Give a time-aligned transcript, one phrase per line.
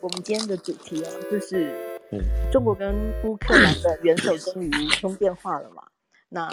[0.00, 2.00] 我们今天的主题啊，就是
[2.52, 4.70] 中国跟乌克兰的元首终于
[5.00, 5.82] 通电话了嘛？
[6.28, 6.50] 那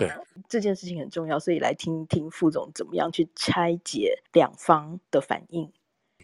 [0.48, 5.72] 这件事情很重要，所以来听听副总怎么样去拆解两方的反应。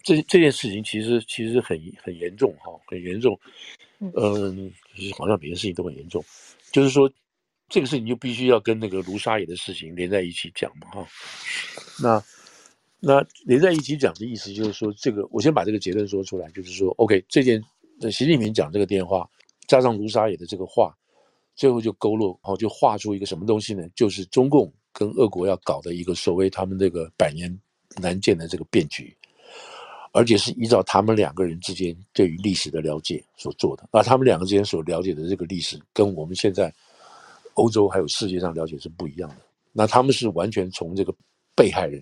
[0.03, 3.39] 这这件事情其实其实很很严重哈，很严重。
[3.99, 4.71] 嗯，嗯
[5.17, 6.23] 好像每件事情都很严重。
[6.71, 7.11] 就是说，
[7.67, 11.07] 这个事情就必须要跟那个卢沙野的事情连在一起讲嘛哈。
[12.01, 12.23] 那
[12.99, 17.63] 那连在一起讲的意思就是说，这个我先把这个结论说出来，就是说，OK，这件
[18.11, 19.29] 习近平讲这个电话，
[19.67, 20.95] 加上卢沙野的这个话，
[21.55, 23.87] 最后就勾勒，然后就画出一个什么东西呢？
[23.95, 27.55] 就是中共跟俄国要搞的一个所谓他们这个百年
[28.01, 29.15] 难见的这个变局。
[30.13, 36.73] 而且是依照他们两个人之间对于历史的了解所做的，而他们两个之间所了解的这个历史，跟我们现在
[37.53, 39.35] 欧洲还有世界上了解是不一样的。
[39.73, 41.13] 那他们是完全从这个
[41.53, 42.01] 被害人，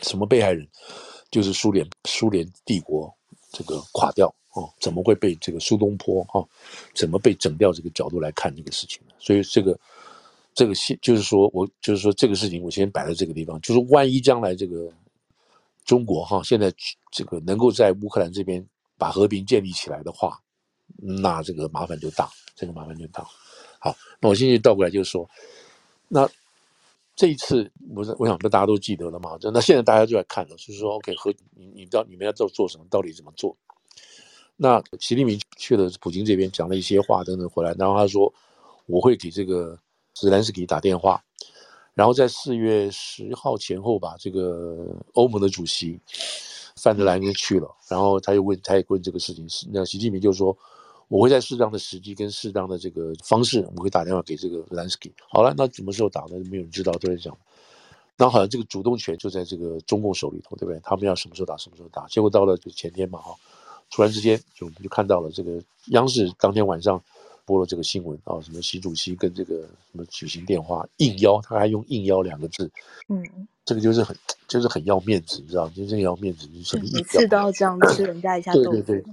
[0.00, 0.66] 什么被害人？
[1.30, 3.12] 就是苏联，苏联帝国
[3.50, 6.46] 这个垮掉哦，怎么会被这个苏东坡哈，
[6.94, 9.14] 怎么被整掉这个角度来看这个事情呢？
[9.18, 9.78] 所以这个
[10.54, 14.92] 这个现就是说我就是说这个事情，我先摆在这个地方，就是万一将来这个。
[15.84, 16.72] 中国哈，现在
[17.10, 18.64] 这个能够在乌克兰这边
[18.96, 20.40] 把和平建立起来的话，
[20.96, 23.26] 那这个麻烦就大，这个麻烦就大。
[23.80, 25.28] 好，那我现在倒过来就是说，
[26.06, 26.24] 那
[27.14, 29.38] 这一次，我我想，大家都记得了嘛？
[29.52, 33.56] 那现在大家就在看了，就是说，OK，和你你到你们要做做什么，到底怎么做？
[34.56, 38.32] 那习近平去了普京这边讲了一些话等等回来，然后他说，
[38.86, 39.78] 我会给这个
[40.14, 41.22] 泽连斯基打电话。
[41.94, 46.00] 然后在四月十号前后吧，这个欧盟的主席
[46.76, 50.56] 范德莱恩去了，然后他又问，他也问这个事情，是那习近平就说，
[51.12, 55.12] 我会在适当的时机跟适当的这个方式，我会打电话给这个泽连斯基。
[55.28, 56.38] 好了，那什么时候打呢？
[56.50, 57.36] 没有人知道，都在讲。
[58.16, 60.80] 那好像这个主动权就在这个中共手里头，对不对？
[60.82, 62.06] 他们要什么时候打，什么时候打。
[62.06, 63.34] 结果到了就前天嘛，哈，
[63.90, 66.98] 突然之间就我们就看到了这个央视当天晚上。
[67.44, 72.70] 播了这个新闻啊，什么习主席跟这个什么举行电话应邀，他还用应邀两个字，
[73.08, 73.20] 嗯，
[73.64, 76.96] 这个就是很就是很要面子，你知道，就是要面子，你什么意思？
[76.98, 78.70] 每次都要这样吃人家一下豆腐。
[78.70, 79.12] 对对对，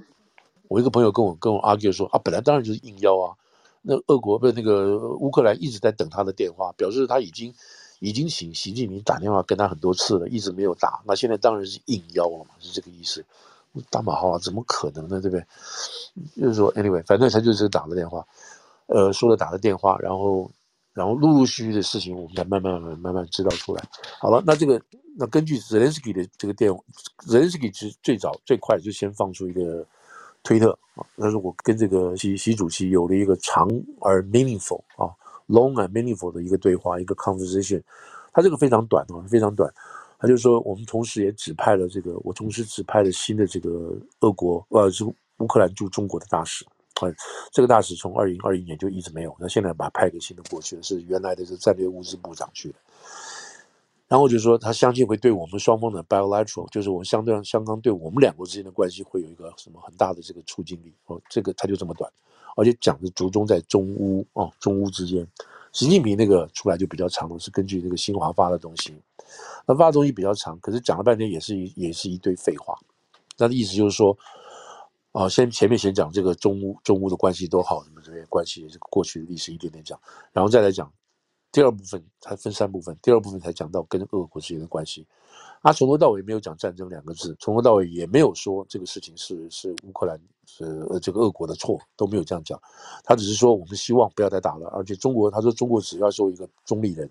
[0.70, 3.36] 我一个朋友跟我跟我 argue 说啊，本来当然就是应邀啊，
[3.82, 7.54] 那俄国不是那个乌克兰一直在等他的电话，表示他已经
[8.00, 13.26] 已经请习近平打电话跟他很多次了，一直没有打，那现在当然是应邀了嘛，是这个意思。
[13.92, 15.22] 大马号啊，怎么可能呢？
[15.22, 15.46] 对不对？
[16.42, 18.26] 就是说，anyway，反正他就是打了电话，
[18.88, 20.50] 呃，说了打了电话，然后，
[20.92, 23.84] 然后陆陆续续的事情，我们才慢慢慢慢慢慢知道出来。
[24.20, 24.82] 好了，那这个，
[25.18, 26.84] 那根据泽连斯基的这个电话，
[27.28, 29.86] 泽连斯基是最早最快就先放出一个
[30.44, 33.68] 推特啊，他说我跟这个习习主席有了一个长
[34.02, 35.10] 而 meaningful 啊
[35.48, 37.82] ，long and meaningful 的一个对话，一个 conversation，
[38.34, 39.72] 他这个非常短啊，非常短。
[40.22, 46.66] 他就说，我们同时也指派了这个，我同时指派了新的这个俄国，呃，是乌克兰驻中国的大使。
[47.00, 47.08] 啊，
[47.54, 52.76] 这个大使从二零二一年就一直没有，那现在把他派给新的过去了，是原来的是战略物资部长去的。
[54.10, 60.92] 然后就说，他相信会对我们双方的 bilateral，就是我们相对相当对我们两国之间的关系会有一个什么很大的这个促进力。
[61.06, 62.12] 哦，这个他就这么短，
[62.58, 65.26] 而且讲的集中在中乌哦，中乌之间。
[65.72, 68.96] 习近平那个出来就比较长了，是根据那个新华发的东西。
[69.68, 72.76] 他发的东西比较长，可是讲了半天也是一也是一堆废话。
[73.38, 74.18] 他的意思就是说，
[75.12, 80.00] 啊、先前面先讲这个中乌中乌的关系多好，什么这些关系，这个过去的历史一点点讲，
[80.34, 80.92] 然后再来讲
[81.52, 85.06] 第二部分，才分三部分，第二部分才讲到跟俄国之间的关系。
[85.62, 92.60] 他从头到尾没有讲战争两个字，从头到尾也没有说这个事情是是乌克兰是这个俄国的错，都没有这样讲。
[93.04, 97.10] 他只是说我们希望不要再打了，而且中国他说中国只要做一个中立人。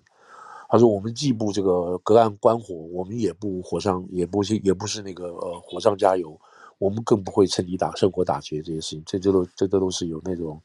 [0.71, 6.39] 他说：“我们既不这个隔岸观火，我们也不火上，也不是也不是那个呃火上加油，
[6.77, 9.01] 我们更不会趁机打趁火打劫这些事情。
[9.03, 10.61] 这这都这都都是有那种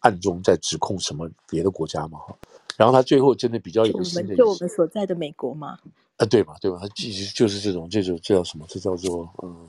[0.00, 2.36] 暗中在指控什么别的国家嘛哈。
[2.76, 5.78] 然后他最后真的比较有心的，就我们所在的美国嘛，
[6.16, 6.78] 啊对嘛对吧？
[6.80, 8.66] 他其实就是这种这种这叫什么？
[8.68, 9.68] 这叫做嗯，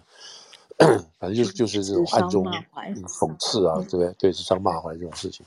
[1.18, 2.44] 反正就是就是这种暗中
[3.08, 4.14] 讽刺啊，对不对？
[4.20, 5.46] 对，指桑骂槐这种事情。”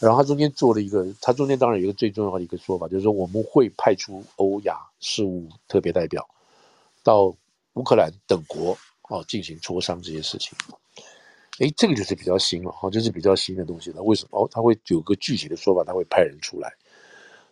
[0.00, 6.24] 然后他中间做了一个，他中间当然有一个最重要的一个说法，就是说我们会派出欧亚事务特别代表
[7.02, 7.34] 到
[7.72, 10.56] 乌克兰等国啊进行磋商这些事情。
[11.58, 14.00] 哎，这个就是比较新了哈，就是比较新的东西了。
[14.02, 14.40] 为什么？
[14.40, 16.72] 哦，他会有个具体的说法，他会派人出来。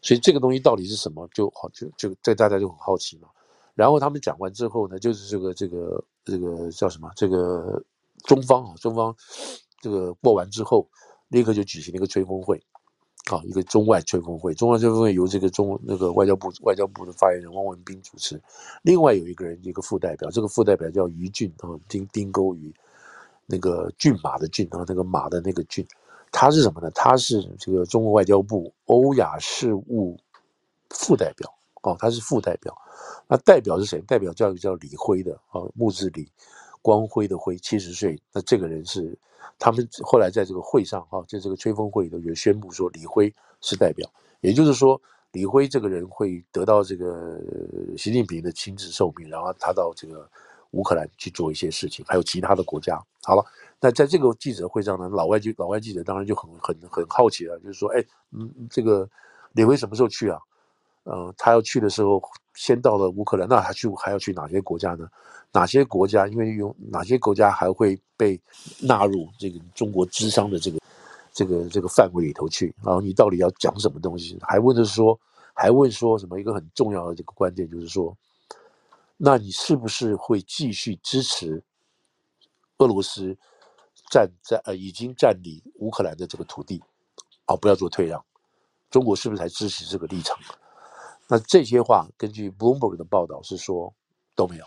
[0.06, 1.28] 所以这个东西到底是什么？
[1.34, 3.28] 就好，就就这大家就很好奇嘛。
[3.74, 7.10] 然后他们讲完之后呢，就是这个这个这个叫什么？
[7.14, 7.84] 这个
[8.24, 9.14] 中方啊，中方
[9.82, 10.88] 这个过完之后。
[11.30, 12.56] 立刻就举行了一个吹风会，
[13.32, 14.54] 啊，一个中外吹风会。
[14.54, 18.40] 中外吹风会由这个中那个外交部外交部的发言人汪文斌主持，
[18.82, 22.72] 另外有一个人一个副代表，这个副代表叫于俊啊，丁丁勾于，
[23.44, 25.84] 那个骏马的骏啊，那个马的那个骏，
[26.32, 26.90] 他是什么呢？
[26.90, 30.18] 他是这个中国外交部欧亚事务
[30.90, 31.52] 副代表
[31.82, 32.76] 哦，他是副代表。
[33.28, 34.00] 那代表是谁？
[34.02, 36.30] 代表叫一个叫李辉的啊，木字李，
[36.80, 38.20] 光辉的辉，七十岁。
[38.32, 39.18] 那这个人是
[39.58, 44.08] 他们后来在这个会上哈，在这个吹风会里头有宣布说李辉是代表，
[44.40, 45.00] 也就是说
[45.32, 47.38] 李辉这个人会得到这个
[47.96, 50.28] 习近平的亲自授命，然后他到这个
[50.70, 53.02] 乌克兰去做一些事情，还有其他的国家。
[53.22, 53.44] 好了，
[53.80, 58.02] 那在这个记者会上呢，老外就老外记者当然就很很很好奇了，就是说，哎，
[58.32, 59.08] 嗯，这个
[59.52, 60.38] 李辉什么时候去啊？
[61.04, 62.20] 呃，他要去的时候，
[62.54, 65.06] 先到了乌克兰，那他去还要去哪些国家呢？
[65.52, 66.26] 哪些国家？
[66.26, 68.40] 因为有哪些国家还会被
[68.80, 70.78] 纳入这个中国咨商的这个
[71.32, 72.74] 这个这个范围里头去？
[72.82, 74.36] 然后你到底要讲什么东西？
[74.42, 75.16] 还问的是说，
[75.54, 76.40] 还问说什么？
[76.40, 78.16] 一个很重要的这个关键就是说，
[79.16, 81.62] 那你是不是会继续支持
[82.78, 83.36] 俄罗斯
[84.10, 86.82] 占在呃已经占领乌克兰的这个土地？
[87.46, 88.24] 哦，不要做退让，
[88.90, 90.36] 中国是不是才支持这个立场？
[91.28, 93.92] 那这些话，根据 Bloomberg 的报道是说
[94.34, 94.64] 都没有，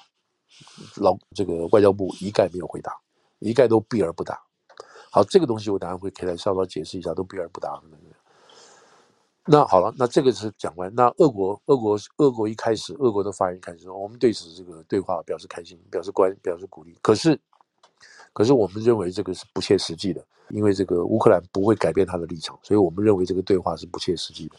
[0.97, 2.97] 老这个外交部一概没有回答，
[3.39, 4.41] 一概都避而不答。
[5.11, 7.81] 好，这个东西我等下会给他稍稍解释一下，都避而不答。
[9.45, 10.93] 那好了，那这个是讲完。
[10.93, 16.95] 那俄国，俄国，俄国一开始，俄国的发言开始说，我们对此这个对话表示开心，表示关，表示鼓励。
[17.01, 17.39] 可是，
[18.39, 24.55] 可是我们认为这个是不切实际的，因为这个乌克兰不会改变他的立场，所以我们认为这个对话是不切实际的。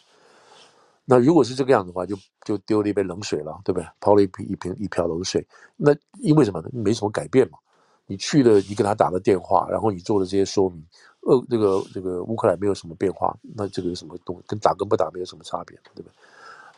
[1.06, 3.88] 那如果是这个样子的话，就就丢了一杯冷水了，对不对？
[3.98, 5.42] 抛了一瓶一瓶一瓢冷水。
[5.78, 6.68] 那因为什么呢？
[6.72, 7.56] 没什么改变嘛。
[8.04, 10.84] 你去了，你给他打了电话，然后你做了这些说明，
[11.20, 16.12] 呃，这个这个乌克兰没有什么变化，那这个有什么东跟打跟不打没有什么差别，对不对？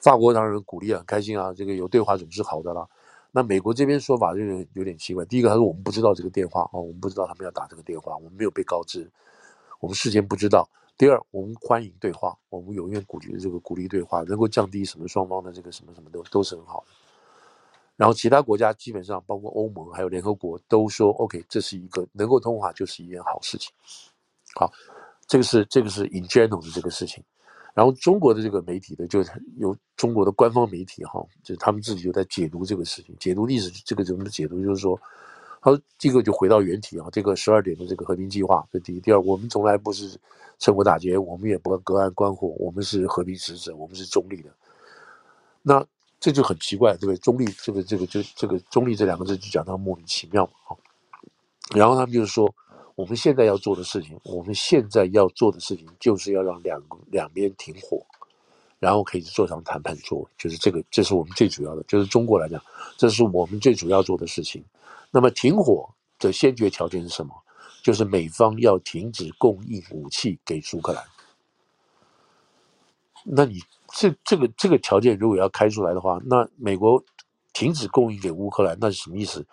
[0.01, 2.87] 法国当然鼓励啊，很开心啊，这个有对话总是好的啦。
[3.35, 4.41] 那美国这边说法就
[4.75, 5.25] 有点奇怪。
[5.25, 9.11] 第一个，他说我们不知道这个电话哦，我们不知道他们要打这个电话，我们没有被告知，
[9.81, 10.69] 我们事先不知道。
[10.99, 16.93] 第二，我们欢迎对话，我们永远鼓励这个鼓励对话，能够降低什么双方的这个什么什么都都是很好的。
[17.97, 23.73] 然后其他国家基本上包括欧盟还有联合国都说 OK，这是一个能够通话就是一件好事情。
[24.55, 24.71] 好，
[25.27, 27.25] 这个是这个是 in general 的这个事情。
[27.75, 35.01] 然后中国的这个媒体呢，就是由中国的官方媒体哈，就他们自己就在解读这个事情，解读历史这个怎么解读，就是说。
[35.65, 38.99] 好，这个就回到原题啊，这个十二点的这个和平计划，这第一。
[38.99, 40.19] 第二，我们从来不是
[40.59, 44.51] 趁火打劫，我们也不隔岸观火，我们是和平使者，我们是中立的。
[45.63, 45.87] 那
[46.19, 47.17] 这就很奇怪，对不对？
[47.19, 50.53] 中立，这个这个就这个中立这两个字就讲到莫名其妙嘛。
[50.65, 50.77] 好，
[51.77, 52.53] 然后他们就是说，
[52.95, 58.05] 我们现在要做的事情，我们现在要做的事情，就是要让两两边停火。
[58.79, 61.85] 然后可以坐上谈判桌，就是这个，这是我们最主要的。
[61.85, 62.61] 就是中国来讲，
[62.97, 64.65] 这是我们最主要做的事情。
[65.13, 67.33] 那么停火的先决条件是什么？
[67.81, 71.05] 就是美方要停止供应武器给乌克兰。
[73.25, 73.61] 那你
[73.95, 77.05] 这这个这个条件如果要开出来的话，那美国
[77.53, 79.47] 停止供应给乌克兰，那是什么意思？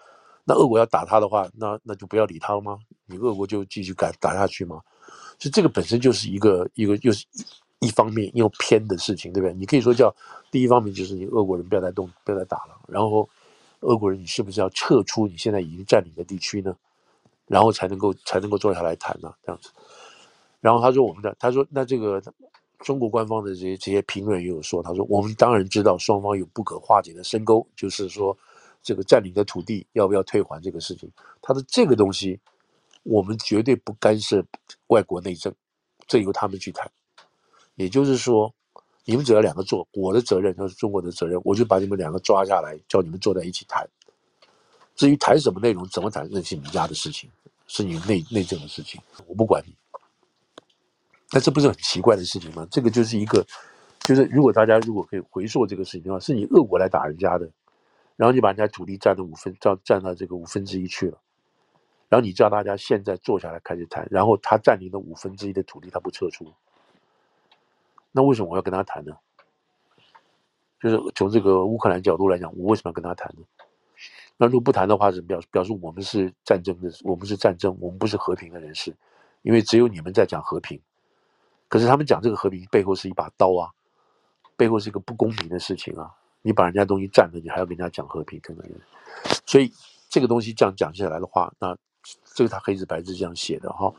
[0.50, 2.80] 那俄国要打他的话，那那就不要理他了吗？
[3.06, 4.82] 你俄国就继续敢打下去吗？
[5.38, 7.24] 所以这个本身就是一个一个又是。
[7.82, 9.54] 一方面又偏的事情，对不对？
[9.54, 10.14] 你可以说叫
[10.52, 12.78] 第一方面就是你俄国人不要再动，不要再打了。
[12.90, 13.30] 然后，
[13.80, 16.76] 俄国人你是不是要撤出你现在已经占领的地区呢？
[17.48, 19.34] 然后才能够才能够坐下来谈呢？
[19.46, 19.70] 这样子。
[20.60, 22.22] 然后他说我们的，他说那这个
[22.80, 28.38] 中国官方的这些这些评论也有说，他说我们当然知道双方有不可化解的深沟，就是说
[28.90, 31.08] 这个占领的土地要不要退还这个事情。
[31.44, 32.40] 他的这个东西
[33.04, 34.44] 我们绝对不干涉
[34.88, 35.54] 外国内政，
[36.08, 36.92] 这由他们去谈。
[37.76, 38.52] 也就是说，
[39.06, 43.88] 你们只要两个做，我的责任就是中国的责任，我就把你们两个抓下来，叫你们坐在一起谈。
[44.96, 47.30] 至于谈什么内容，怎么谈，那是你们家的事情，
[47.68, 49.76] 是你内内政的事情，我不管你。
[51.32, 52.68] 那这不是很奇怪的事情吗？
[52.72, 53.46] 这个就是一个，
[54.00, 57.48] 就是如果大家如果可以回溯这个事情的话，是你俄国来打人家的，
[58.20, 61.18] 然后你把人家土地占了五分，占占到这个五分之一去了，
[62.10, 66.46] 然后你叫大家现在坐下来开始谈，然后他占领了五分之一的土地，他不撤出。
[68.12, 69.16] 那为什么我要跟他谈呢？
[70.82, 73.46] 就是从这个乌克兰角度来讲，我为什么要跟他谈呢？
[74.36, 78.94] 那如果不谈的话，是表表示我们是战争的，我们是战争，我们不是和平的人士，
[79.44, 80.78] 因为只有你们在讲和平，
[81.70, 83.72] 可是他们讲这个和平背后是一把刀啊，
[84.58, 86.14] 背后是一个不公平的事情啊！
[86.42, 88.66] 你把人家东西占了，你还要跟人家讲和平，可能，
[89.46, 89.72] 所以
[90.08, 91.78] 这个东西这样讲下来的话，那
[92.34, 93.94] 这个他黑字白字这样写的哈。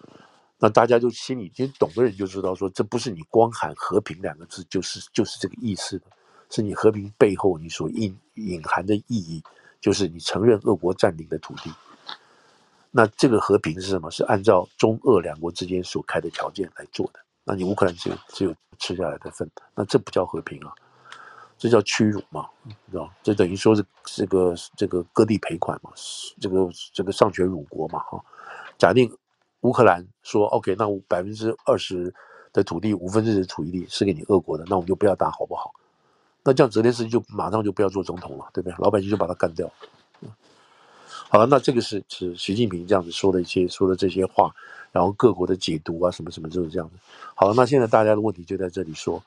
[0.59, 6.07] 那大家就心里其实懂的人就知道，说这不是你光喊和平两个字就是就是这个意思的，
[6.51, 9.43] 是你和平背后你所隐隐含的意义，
[9.81, 11.71] 就是你承认俄国占领的土地。
[12.91, 14.11] 那这个和平是什么？
[14.11, 17.21] 是按照中俄两国之间所开的条件来做的。
[17.45, 20.75] 那你乌克兰只有只有吃下来的份，那这不叫和平啊，
[21.61, 22.49] 这叫屈辱嘛，
[22.91, 23.13] 知道？
[23.23, 25.91] 这等于说是这个这个割地赔款嘛，
[26.41, 28.19] 这个这个丧权辱国嘛，哈。
[28.79, 29.15] 假定
[29.61, 32.15] 乌克兰说 OK，那百分之二十
[32.51, 35.71] 的土地，五分之一的土地是给你俄国的，那我们就不要打好不好？
[36.43, 38.75] 那这样泽连斯基就马上就不要做总统了，对不对？
[38.79, 39.71] 老百姓就把他干掉。
[41.29, 44.51] 好了，那这个是是习近平这样子说的一些说的这些话，
[44.93, 46.97] 然后各国的解读啊什么什么就是这样子。
[47.35, 49.23] 好了，那现在大家的问题就在这里说，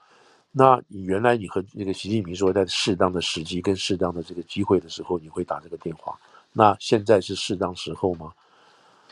[0.55, 6.15] 那你原来你和那个习近平说在适当的时机跟适当的这个机会的时候你会打这个电话，
[6.51, 8.31] 那现在是适当时候吗？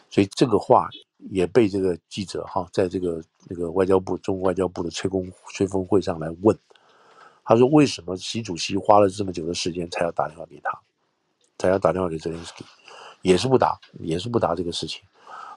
[0.10, 0.88] 所以这个话
[1.32, 6.56] 也被这个记者哈在这个那个外交部中国外交部的吹风吹风会上来问，
[7.44, 10.80] 他说为什么习主席花了这么久的时间才要打电话给他，
[11.58, 12.64] 才要打电话给泽连斯基？
[13.24, 15.02] 也是不打，也是不打这个事情。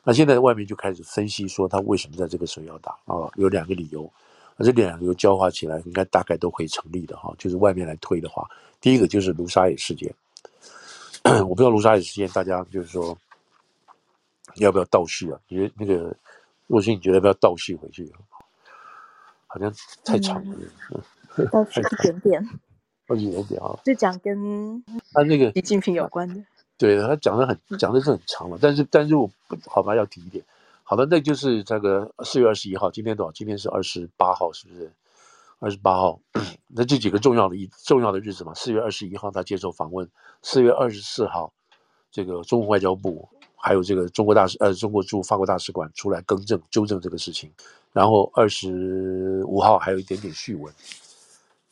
[0.02, 3.28] 那现在外面就开始分析说他为什么在这个时候要打啊？
[3.36, 4.10] 有两个理由，
[4.56, 7.34] 那这两个理由交化起来，应该大概都可以成立的哈。
[7.38, 8.49] 就是外面来推的话，
[8.80, 10.14] 第一个就是卢沙野事件。
[11.25, 13.16] 我不知道卢沙野事件，大家就是说
[14.56, 15.40] 要不要倒叙啊？
[15.49, 16.14] 因为那个
[16.66, 18.12] 若曦，你觉得要不要倒叙回去？
[19.46, 19.73] 好像
[20.04, 20.56] 太长了，
[21.50, 22.49] 倒叙一点点，
[23.06, 23.78] 倒叙一点点啊。
[23.84, 26.44] 就讲跟他那个习近平有关的。
[26.76, 30.44] 对，他讲的很讲的是很长了，但是但是我不好吧，要提一点。
[30.86, 33.32] 好的，那就是这个四月二十一号，今天多少？
[33.32, 34.92] 今天是二十八号，是不是？
[35.58, 36.20] 二十八号，
[36.68, 38.52] 那这几个重要的一重要的日子嘛。
[38.52, 40.06] 四月二十一号他接受访问，
[40.42, 41.50] 四月二十四号，
[42.10, 43.26] 这个中国外交部
[43.56, 47.50] 还有这个中国大使呃中国驻法国大使馆出来更正纠正这个事情，
[47.90, 50.70] 然后二十五号还有一点点续文，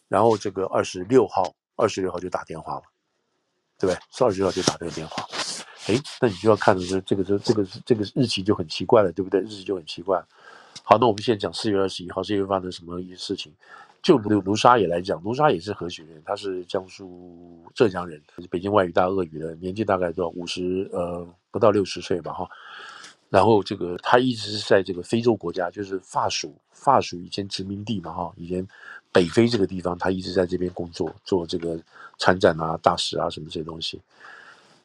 [0.08, 2.82] 然后这个二十六号二十六号就打电话了。
[3.78, 4.00] 对不对？
[4.12, 5.26] 十二月号就打这个电话，
[5.86, 9.40] 哎，那你就要看的是这个这这个这个日期就很奇怪了，对不对？
[9.40, 10.22] 日期就很奇怪。
[10.82, 13.52] 好，那我们现在讲四月二十一号，四月发生什么一些事情？
[14.02, 16.22] 就卢卢沙也来讲，卢沙也是何许人？
[16.24, 18.20] 他是江苏浙江人，
[18.50, 20.30] 北京外语大俄语的，年纪大概多少？
[20.30, 22.48] 五十呃不到六十岁吧哈。
[23.30, 28.66] 然后这个他一直是在这个非洲国家，就是法属法属以前殖民地嘛哈，以前。
[29.14, 31.78] 北非这个地方，他一直在这边工作，做这个
[32.16, 34.00] 参展啊、大使啊什么这些东西。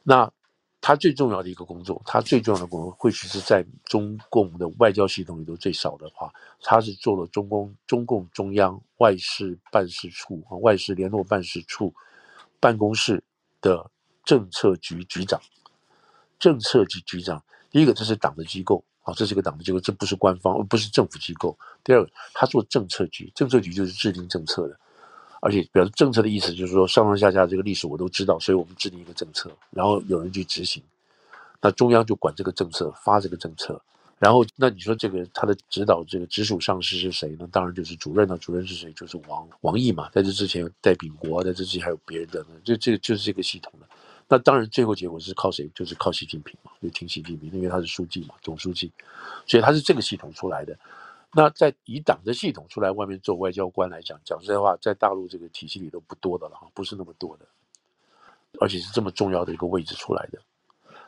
[0.04, 0.30] 那
[0.80, 11.94] 他最重要的一个工作，他最重要的工作，或许是在中共的外交系统里头最少的话，他是做了中共中共中央外事办事处和、外事联络办事处
[12.60, 13.24] 办公室
[13.60, 13.90] 的
[14.24, 15.42] 政策局局长。
[16.40, 18.84] 政策局局长，第一个这是党的机构。
[19.08, 21.58] 啊，这是个党的机构，这不是官方，不是政府机构。
[21.82, 24.78] 第二个，他做政策局，政策局就是制定政策的，
[25.48, 30.84] 而且表示政策的意思就是说上上下下这个历史我都知道，所以我们制定一个政策，然后有人去执行，
[31.62, 33.82] 那中央就管这个政策，发这个政策，
[34.20, 37.48] 然后那你说这个他的指导这个直属上司是谁呢？
[37.50, 38.92] 当然就是主任了，主任是谁？
[38.92, 43.88] 就是王王毅嘛，在这之前戴秉国，在这之前还有别人的呢，就这个就是这个系统的。
[44.28, 45.72] 那当然，最后结果是靠谁？
[45.74, 48.92] 就是靠习近平嘛，就听习近平，因为他是书记嘛，总书记，
[49.46, 50.78] 所以他是这个系统出来的。
[51.34, 57.46] 那在以党的系统出来外面做外交官来讲，讲实在话，在大陆这个体系里都不多的了哈，不是那么多的，
[58.60, 60.40] 而且是这么重要的一个位置出来的。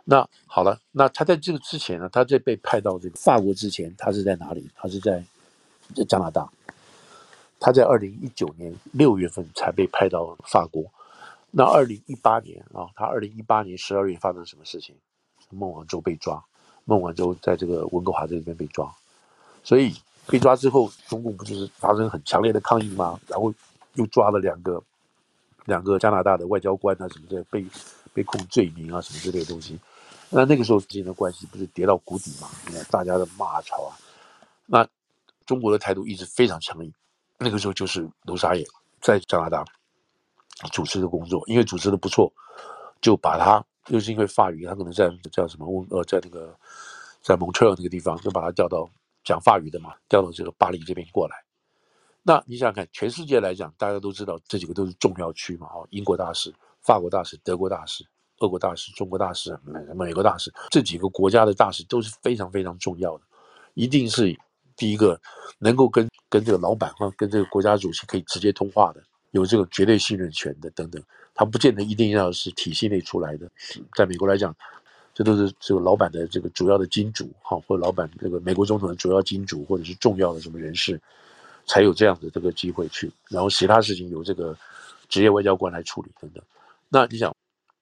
[0.03, 4.69] 那好了，那他在这个之前呢，他在被派到这个法国之前，他是在哪里？
[4.75, 5.23] 他是在
[6.07, 6.49] 加拿大。
[7.59, 10.83] 他在二零一九年六月份才被派到法国。
[11.51, 14.95] 那二零一八年啊，他二零一八年十二月发生什么事情？
[15.49, 16.43] 孟晚舟被抓，
[16.85, 18.93] 孟晚舟在这个温哥华这边被抓，
[19.63, 19.93] 所以
[20.29, 23.19] 被抓之后，中共不就是发生很强烈的抗议吗？
[23.27, 23.53] 然后
[23.95, 24.81] 又抓了两个
[25.65, 27.65] 两个加拿大的外交官啊什么的，被
[28.13, 29.79] 被控罪名啊什么之类的东西。
[30.29, 32.47] 那那个时候之间的关系不是跌到谷底吗？
[32.91, 33.97] 大家的骂吵啊，
[34.65, 34.87] 那
[35.45, 36.93] 中国的态度一直非常强硬。
[37.37, 38.65] 那个时候就是卢沙野
[39.01, 39.65] 在加拿大。
[40.73, 42.29] 主持的工作，因为主持的不错，
[42.99, 46.53] 就把他又是因为法语，他可能在叫什么呃，在那个
[47.21, 48.85] 在蒙特利尔那个地方，就把他调到
[49.29, 51.35] 讲法语的嘛，调到这个巴黎这边过来。
[52.23, 58.03] 那你想想看，全世界来讲，大家都知道这几个都是重要区嘛，哦，英国大使、法国大使、德国大使、
[58.39, 63.23] 俄国大使、中国大使、美美国大使，这几个国家的大使都是非常非常重要的，
[63.75, 64.35] 一定是
[64.75, 65.21] 第一个
[65.59, 69.03] 能够跟跟这个老板啊，跟这个国家主席可以直接通话的。
[69.31, 70.99] 有这个绝对信任权的等等，
[71.35, 73.47] 他不见得一定要是体系内出来的。
[73.95, 74.55] 在美国来讲，
[75.19, 80.97] 这都是这个老板的这个主要的金主哈，或者老板这个美国总统的主要金主，或者是重要的什么人士，
[81.65, 83.11] 才有这样的这个机会去。
[83.27, 84.55] 然后其他事情由这个
[85.09, 86.41] 职业外交官来处理等等。
[86.87, 87.35] 那你想，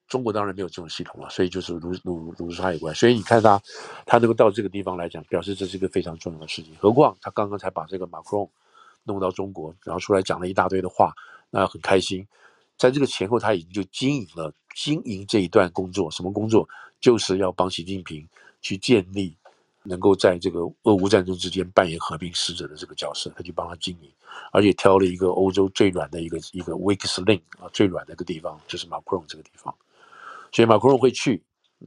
[0.08, 2.96] 中国当然没有这种系统了，所以就是卢卢卢沙野关。
[2.96, 3.62] 所以你看他，
[4.08, 6.74] 他能够到这个地方来讲，表示这是一个非常重要的事情。
[6.80, 8.50] 何况他刚刚才把这个马克龙
[9.04, 11.14] 弄到中国，然后出来讲了一大堆的话，
[11.52, 12.28] 那很开心。
[12.80, 16.68] 在这个前后，他已经就经营了经营这一段工作，什么工作？
[17.00, 18.28] 就是要帮习近平
[18.62, 19.36] 去建立
[19.84, 24.12] 能够在这个俄乌战争之间扮演和平使者的这个角色，他就帮他经营，
[24.52, 29.74] 而且挑了一个欧洲最软的一个一个 weak link 啊，最软的一个地方就是马克龙这个地方。
[30.52, 31.42] 所以马克龙会去，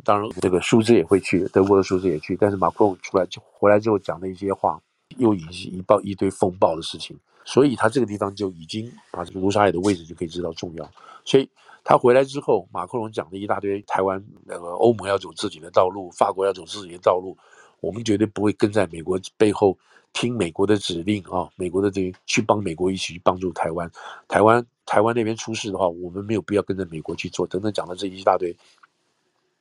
[0.05, 2.37] 当然这个舒兹也会去，德国的舒兹也去。
[2.37, 4.81] 但是马克龙出来就回来之后讲的一些话，
[5.19, 7.19] 又引起一爆一堆风暴的事情。
[7.45, 10.91] 所以他这个地方就已经把这个卢沙野的位置就可以知道重要。
[11.25, 11.49] 所以
[11.91, 17.37] 他回来之后，马克龙讲了一大堆台湾那个欧盟要走自己的道路，法国要走自己的道路，
[17.81, 19.77] 我们绝对不会跟在美国背后
[20.13, 23.91] 听美国的指令啊，美国的这去帮美国一起去帮助台湾，
[24.29, 24.65] 台湾。
[24.87, 27.47] 台湾那边出事的话，我们没有必要跟着美国去做。
[27.47, 28.57] 等等，讲了这一大堆，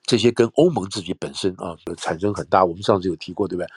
[0.03, 2.65] 这些跟欧盟自己本身啊产生很大。
[2.65, 3.67] 我们上次有提过，对不对？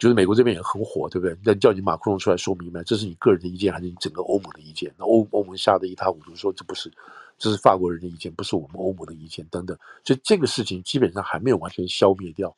[0.00, 1.36] 就是美国这边也很火，对不对？
[1.44, 4.92] 那叫你马克龙出来说明白，这是你个人的意见还是你整个欧盟的意见？
[4.98, 6.90] 那欧欧盟吓得一塌糊涂，说这不是，
[7.40, 9.76] 这是法国人的意见，不是我们欧盟的意见等等。
[10.04, 12.54] 所以这个事情基本上还没有完全消灭掉。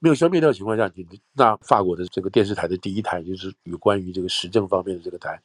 [0.00, 5.40] 没有消灭掉的情况下，你那法国的这个电视台的第一台就是有关于这个时政方面的这个台。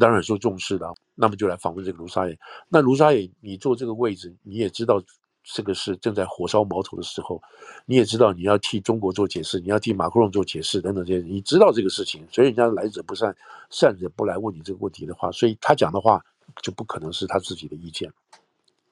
[0.00, 2.38] 当然受重视的，那么就来访问这个卢沙野。
[2.68, 5.02] 那卢沙野，你坐这个位置，你也知道
[5.42, 7.42] 这个是正在火烧毛头的时候，
[7.84, 13.36] 你也知道你要替中国做解释，你要替马克龙做解释等等这些，你知道这个事情，所以人家来者不善，
[13.68, 16.24] 善者不来问你这个问题的话，所以他讲的话
[16.62, 18.12] 就不可能是他自己的意见，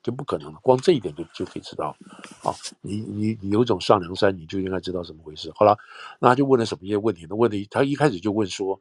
[0.02, 0.59] 就不可能了。
[0.62, 1.97] 光这一点就就可以知道，
[2.42, 5.52] 啊，你你你有种上梁山，你就应该知道怎么回事。
[5.54, 5.76] 好了，
[6.19, 7.26] 那他就问了什么一些问题？
[7.28, 8.78] 那问题他一开始就问说，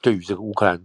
[0.00, 0.84] 对于这个乌克兰。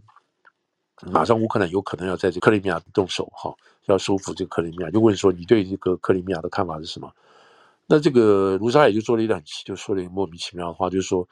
[1.08, 3.54] 马上乌克兰有可能要在这克里米亚动手哈，
[3.88, 7.12] 要收复这个克里米亚，就问说你对这个克里米亚的看法是什么？
[7.88, 11.28] 那这个卢沙也就做了一段，就说了一个莫名其妙的话，就是说，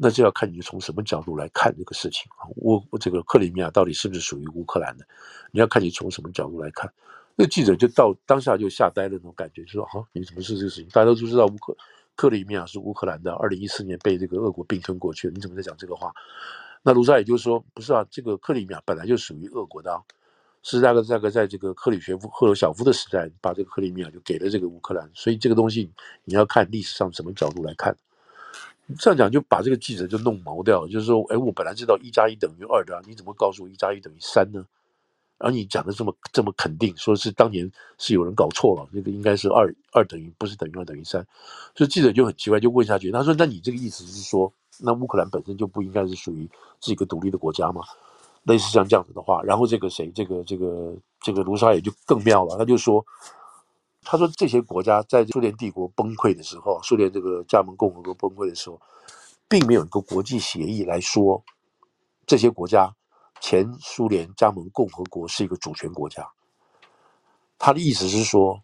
[0.00, 2.46] 那就要看你从什么角度来看这个事情啊。
[2.54, 5.04] 我我这个克里米亚到底是不是属于乌克兰的？
[5.50, 6.90] 你要看你从什么角度来看。
[7.34, 10.88] 那记者就到当下就吓呆了那种感觉，就说啊，你怎么是这个事情？
[10.90, 11.76] 大家都知道乌克
[12.16, 16.12] 克里米亚是乌克兰的，二零一四年被这个俄国并吞过去了，你怎么在讲这个话？
[16.82, 20.00] 那卢沙也就说：“不是啊，这个克里米亚本来就属于俄国的，啊，
[20.62, 25.92] 是那个那个在这个克里学夫赫鲁晓夫的时代，把这个克里米亚就给了这个乌克兰，所以这个东西
[26.24, 27.96] 你要看历史上什么角度来看。
[28.98, 34.64] 这样讲就把这个记者就弄毛掉了，就是说，哎，我本来知道一加一等于二的，你怎么告诉我一加一等于三呢？
[35.38, 41.24] 然后你讲的这么这么肯定，说是当年是有人搞错了，那个应该是二二等于不是等于二等于三，
[41.74, 46.48] 所以记者就很奇怪，就问下去，他说：那你这个意思是说？”那乌克兰本身就不应该是属于
[46.80, 47.82] 是一个独立的国家吗？
[48.44, 53.04] 类似像这样子的话，然后这个谁，这个这个这个卢沙也就更妙了，他就说，
[54.02, 58.80] 他说这些国家在苏联帝国崩溃的时候，苏联这个加盟共和国崩溃的时候，
[59.48, 61.44] 并没有一个国际协议来说
[62.26, 62.94] 这些国家
[63.40, 66.26] 前苏联加盟共和国是一个主权国家。
[67.58, 68.62] 他的意思是说，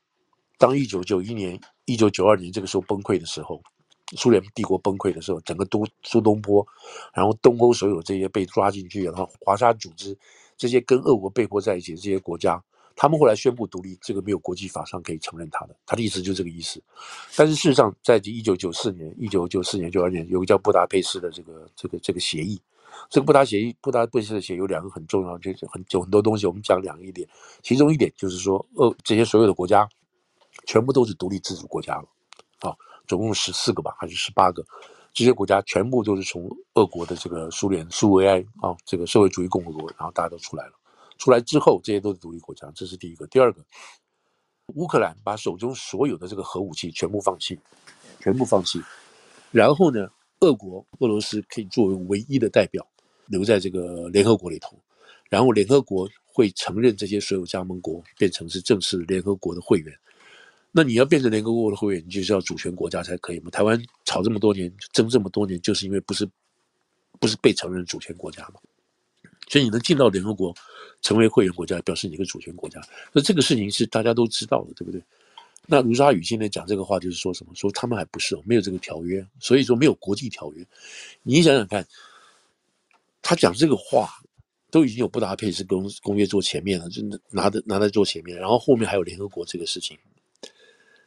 [0.59, 3.63] 当一九九一年、一九九二年这个时候崩溃的时候。
[4.17, 6.65] 苏联帝国崩溃的时候，整个东苏东坡，
[7.15, 10.17] 然后东欧所有这些被抓进去，然后华沙组织
[10.59, 12.63] 这些跟俄国被迫在一起的这些国家，
[12.97, 16.83] 他们后来宣布独立，这个没有国际法上可以承认他的，他的意思就是这个意思。
[17.37, 22.61] 但是事实上，在一九九四年、一九九四年、九二年，有个叫布达佩斯的这个这个这个协议，
[23.11, 27.29] 这个布达协议、布达佩斯的协议有两个很重要，就是很有很多东西，我们讲两个一点，
[27.63, 29.89] 其中一点就是说，俄这些所有的国家
[30.67, 32.09] 全部都是独立自主国家了，
[32.61, 32.75] 啊。
[33.07, 34.65] 总共十四个吧，还是十八个？
[35.13, 40.73] 这些国家全部都是从俄国的这个苏联苏维埃啊，这个社会主义共和国，然后大家都出来了。
[41.19, 43.27] 出来之后，这些都是独立国家，这是第一个。
[43.29, 43.65] 第二个，
[44.75, 47.59] 乌克兰把手中所有的这个核武器全部放弃，
[48.21, 48.81] 全部放弃。
[49.51, 50.09] 然后呢，
[50.41, 52.87] 俄国俄罗斯可以作为唯一的代表
[53.27, 54.77] 留在这个联合国里头，
[55.29, 59.97] 然后联合国会承认这些所有加盟国变成是正式联合国的会员。
[60.73, 63.51] 那你要变成联合国的会员，你就是要主权国家才可以嘛？
[63.51, 66.29] 台湾吵这么多年，争这么多年，就是因为不是
[67.21, 68.55] 不是被承认主权国家嘛？
[69.49, 70.55] 所以你能进到联合国
[71.03, 72.81] 成为会员国家，表示你个主权国家。
[73.13, 75.03] 那这个事情是大家都知道的，对不对？
[75.67, 77.55] 那卢沙野现在讲这个话，就是说什么？
[77.55, 80.67] 说他们还不是没有这个条约，所以说没有国际条约。
[81.23, 81.87] 你想想看，
[83.23, 84.11] 他讲这个话
[84.71, 89.97] 都已经有布达佩斯公公约做前面了，就拿的拿在做前面，然后后面还有联合国这个事情。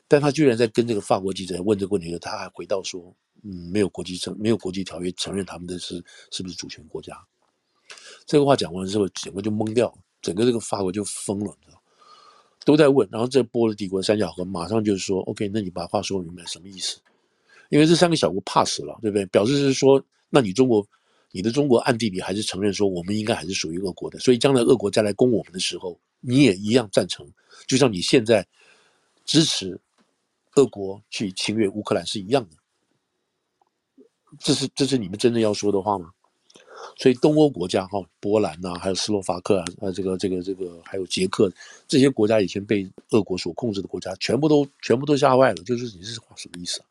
[0.07, 7.13] 但他居然在跟这个法国记者问这个问题的时候，他还回到说：“嗯，没有国际承，没有国际条约承认他们的是是不是主权国家。”
[8.27, 11.81] 这个话讲完之后，整个就懵掉，整个这个法国就疯了，知道？
[12.65, 16.99] 都在问，然后这波罗的国三小国马上就是说，OK，那你把话说明白什么意思？
[17.69, 19.25] 因为这三个小国怕死了，对不对？
[19.27, 20.85] 表示是说，那你中国，
[21.31, 27.25] 你的中国暗地里还是承认说，我们应该还是属于俄国的，所以将来俄国再来攻我们的时候，你也一样赞成，
[27.65, 28.45] 就像你现在
[29.23, 29.79] 支持
[30.55, 32.57] 俄国去侵略乌克兰是一样的。
[34.39, 36.11] 这是这是你们真的要说的话吗？
[36.95, 41.51] 所以东欧国家哈，波兰呐、还有斯洛伐克啊，呃，这个这个这个，还有捷克
[41.87, 45.63] 这些国家，以前被俄国所控制的国家，全部都全部都吓坏了。
[45.63, 46.85] 就是你这是话什么意思啊？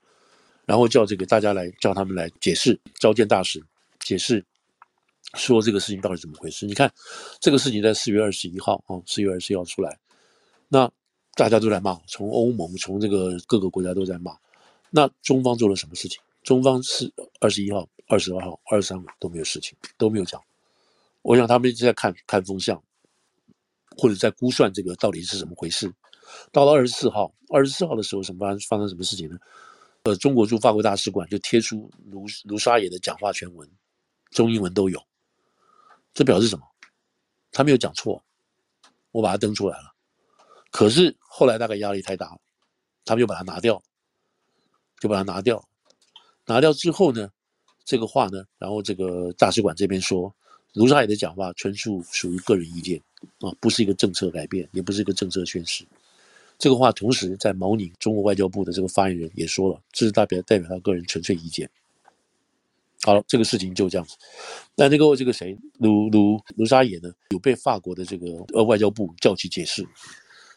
[0.67, 3.63] 然后叫这个大家来叫他们来解释，召见大使
[4.01, 4.45] 解释，
[5.35, 6.67] 说这个事情到底怎么回事？
[6.67, 6.93] 你看
[7.41, 9.99] 这个事情在四月二十一号啊，四月二十一号出来，
[10.69, 10.91] 那
[11.35, 14.37] 大家都在骂，从欧盟从这个各个国家都在骂。
[14.91, 16.21] 那中方做了什么事情？
[16.47, 17.87] 中方是二十一号。
[18.09, 20.41] 二十二号、二十三号都没有事情，都没有讲。
[21.23, 22.81] 我想他们一直在看看风向，
[23.97, 25.93] 或者在估算这个到底是怎么回事。
[26.53, 29.37] 到了二十四号，二十四号的时候，什么发发生什么事情呢？
[30.05, 33.69] 呃，中国驻法国大使馆就贴出卢卢沙野的讲话全文，
[34.31, 35.03] 中英文都有。
[36.15, 36.65] 这表示什么？
[37.51, 38.23] 他没有讲错，
[39.11, 39.93] 我把它登出来了。
[40.71, 42.41] 可是后来大概压力太大了，
[43.05, 43.83] 他们就把它拿掉，
[45.01, 45.69] 就把它拿掉。
[46.47, 47.31] 拿掉之后呢？
[47.85, 50.35] 这个话呢，然后这个大使馆这边说，
[50.73, 53.01] 卢沙野的讲话纯属属于个人意见
[53.39, 55.87] 啊，不是一个政策改变，也不是一个政策宣示。
[56.59, 61.71] 这个话同时在毛宁中国外交部的这个发言人也说了，这是代表代表他个人纯粹意见。
[63.03, 64.17] 好了，这个事情就这样子。
[64.75, 69.87] 那那个这个谁，卢卢卢沙野呢，有被法国的这个呃外交部叫去解释，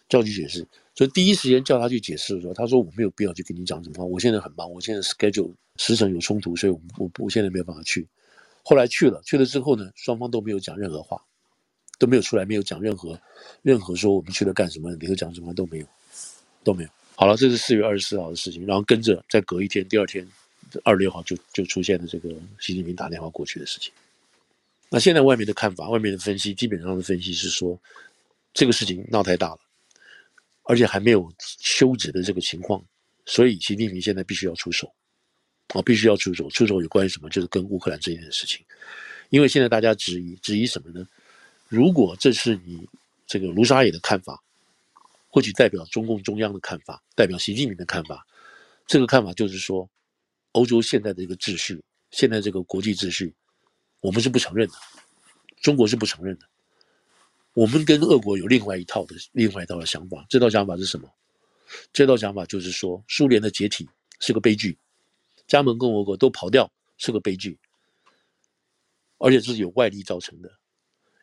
[0.08, 0.67] 叫去解释。
[1.00, 8.06] 所以第一时间叫他去解释的时候，他说我没有必要去跟你讲什么话，我现在很忙，我现在 schedule 时程有冲突，所以我我我现在没有办法去。
[8.64, 11.24] 后来去了，去了之后呢，双方都没有讲任何话，
[11.98, 13.18] 都没有出来，没有讲任何
[13.62, 15.86] 任何说我们去了干什么，里头讲什么都没有，
[16.66, 16.90] 都没有。
[17.16, 20.28] 好了，这是四月二十四号的事情，然后跟着再隔一天，第二天
[20.84, 23.94] 二十六号就就出现了这个习近平打电话过去的事情。
[24.90, 27.80] 那现在外面的看法，外面的分析，基本上的分析是说，
[28.54, 29.60] 这个事情闹太大了。
[30.70, 32.80] 而且还没有休止的这个情况，
[33.26, 34.94] 所以习近平现在必须要出手，
[35.70, 36.48] 啊，必须要出手。
[36.52, 37.28] 出手有关于什么？
[37.28, 38.64] 就是跟乌克兰这件事情。
[39.32, 41.08] 因为现在大家质疑，质疑什么呢？
[41.70, 42.88] 如果这是你
[43.26, 44.44] 这个卢沙野的看法，
[45.28, 48.24] 或许代表中共中央的看法，代表习近平的看法，
[48.86, 49.90] 这个看法就是说，
[50.52, 53.34] 欧洲现在的一个秩序，现在这个国际秩序，
[54.02, 54.74] 我们是不承认的，
[55.64, 56.46] 中国是不承认的。
[57.54, 61.10] 我们跟俄国有另外一套的另外一套的想法，这套想法是什么？
[61.94, 63.88] 这套想法就是说，苏联的解体
[64.20, 64.78] 是个悲剧，
[65.48, 67.58] 加盟共和国都跑掉是个悲剧，
[69.18, 70.52] 而且这是有外力造成的，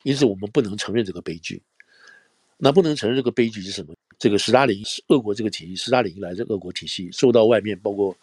[0.04, 1.62] 因此我们不能承认这个悲剧。
[2.58, 3.94] 那不能承认这个悲剧是什么？
[4.18, 8.16] 这个斯大林是俄国这个体系，斯大林来自俄国体系受到外面包括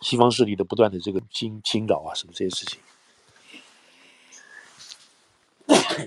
[0.00, 2.80] 西方势力的不断的这个侵侵扰啊，什么这些事情。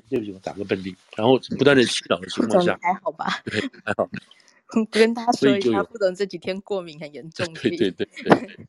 [0.10, 3.42] 对不起，我打个喷嚏，然后不断的洗澡的情况下，还好吧？
[3.46, 4.10] 对，还好。
[4.92, 7.46] 跟大家说一下，副总这几天过敏很严重。
[7.54, 8.68] 对对对对。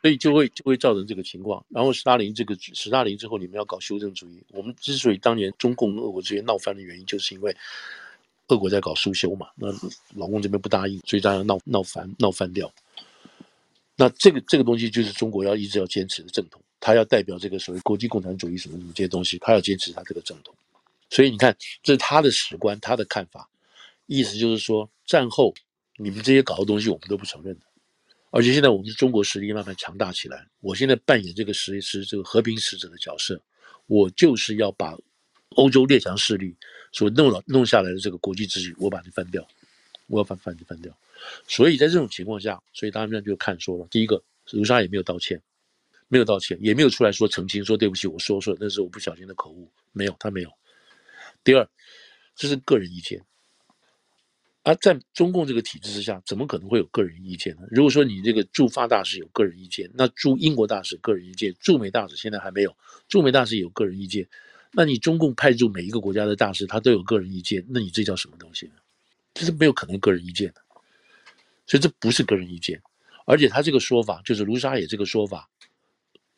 [0.00, 1.64] 所以就会就会造成这个情况。
[1.70, 4.40] 然后斯大林这个斯大林之后，你们要搞修正主义。
[4.52, 7.56] 我们之所以当年中共俄国之间闹翻的原因，就是因为
[8.46, 9.68] 俄国在搞苏修嘛，那
[10.14, 12.72] 老公这边不答应，所以大家闹闹翻闹翻掉。
[13.96, 16.62] 那这个这个东西就是中国要一直要坚持的正统。
[16.80, 20.54] 他要代表这个所谓国际共产主义什么什么这些东西，他要坚持他这个正统，
[21.10, 23.48] 所以你看，这是他的史观，他的看法，
[24.06, 25.54] 意思就是说，战后
[25.96, 27.60] 你们这些搞的东西，我们都不承认的，
[28.30, 33.40] 而且现在我们中国实力慢慢强大起来，我现在扮演这个实是这个和平使者的角色，
[33.86, 34.96] 我就是要把
[35.56, 36.54] 欧洲列强势力
[36.92, 39.46] 所弄了弄下来的这个国际秩序，我把它翻掉，
[40.06, 40.96] 我要翻翻就翻掉，
[41.48, 45.42] 所以在这种情况下，所以他们就看说了，第一个，卢沙也没有道歉。
[46.08, 50.50] 没有道歉，也没有出来说澄清，说对不起，我说说那是我不小心的口误，没有，他没有。
[51.44, 51.68] 第二，
[52.34, 53.22] 这是个人意见，
[54.62, 57.62] 而在中共这个体制之下，怎么可能会有个人意见呢？
[57.70, 62.76] 如果说你这个驻法大使有个人意见，那驻英国大使个人意见，驻美大使现在还没有，
[63.08, 64.26] 驻美大使有个人意见，
[64.72, 68.72] 那你中共派驻每一个国家的大使，他都有个人意见，那你这叫什么东西呢？
[69.34, 70.62] 这是没有可能个人意见的，
[71.66, 72.80] 所以这不是个人意见，
[73.26, 75.48] 而且他这个说法就是卢沙野这个说法。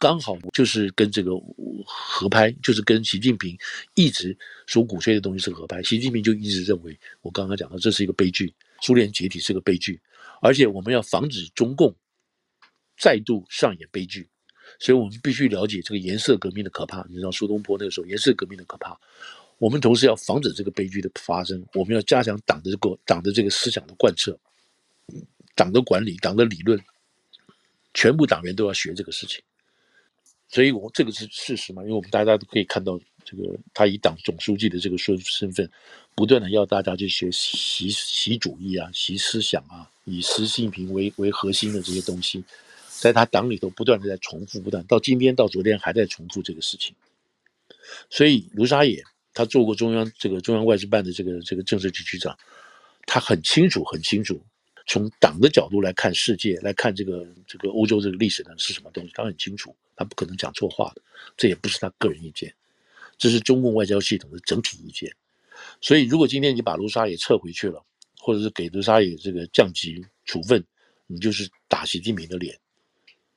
[0.00, 1.32] 刚好就是跟这个
[1.84, 3.56] 合拍，就是跟习近平
[3.94, 4.36] 一直
[4.66, 5.82] 所鼓吹的东西是合拍。
[5.82, 10.00] 习近平就一直认为，我刚刚讲的这是一个悲剧，苏联解体是个悲剧，
[10.40, 11.94] 而且我们要防止中共
[12.96, 14.26] 再度上演悲剧，
[14.78, 17.04] 所以我们必须了解这个颜色革命的可怕。
[17.10, 18.98] 你知道苏东坡那个时候颜色革命的可怕，
[19.58, 24.34] 我们同时要防止这个悲剧的发生，我们要加强党的这个党的这个思想的贯彻，
[25.54, 26.80] 党的管理、党的理论，
[27.92, 29.42] 全部党员都要学这个事情。
[30.52, 31.80] 所以，我这个是事实嘛？
[31.82, 35.70] 因为我们大家都可以看到，这个他以党总书记的这个身身份，
[36.16, 42.42] 不断的要大家去学习习主义啊、习思想啊，以习近平为为核心的这些东西，
[42.88, 46.96] 在他党里头不断的在重复，不断到今天到昨天还在重复这个事情。
[48.10, 52.36] 所以，卢沙野他做过中央这个中央外事办的这个这个政治局局长，
[53.06, 54.42] 他很清楚很清楚，
[54.86, 59.74] 从党的角度来看世界，来看这个这个欧洲这个历史呢是什么东西，他很清楚。
[59.96, 61.02] 他不可能讲错话的，
[61.36, 62.50] 这也不是他个人意见，
[63.18, 65.14] 这是中共外交系统的整体意见。
[65.82, 67.84] 所以，如果今天你把卢沙也撤回去了，
[68.18, 70.64] 或者是给卢沙也这个降级处分，
[71.06, 72.58] 你就是打习近平的脸，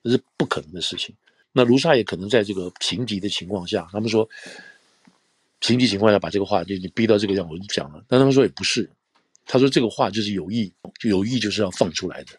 [0.06, 1.14] 这是不可能的事情。
[1.52, 4.30] 那卢沙也可能在这个平级的情况下，他们说
[5.60, 8.02] 平级情况下把这个话就你逼到这个样，我就讲了。
[8.08, 8.90] 但他们说也不是，
[9.46, 12.32] 他说这个话就是有意，就有意就是要放出来的。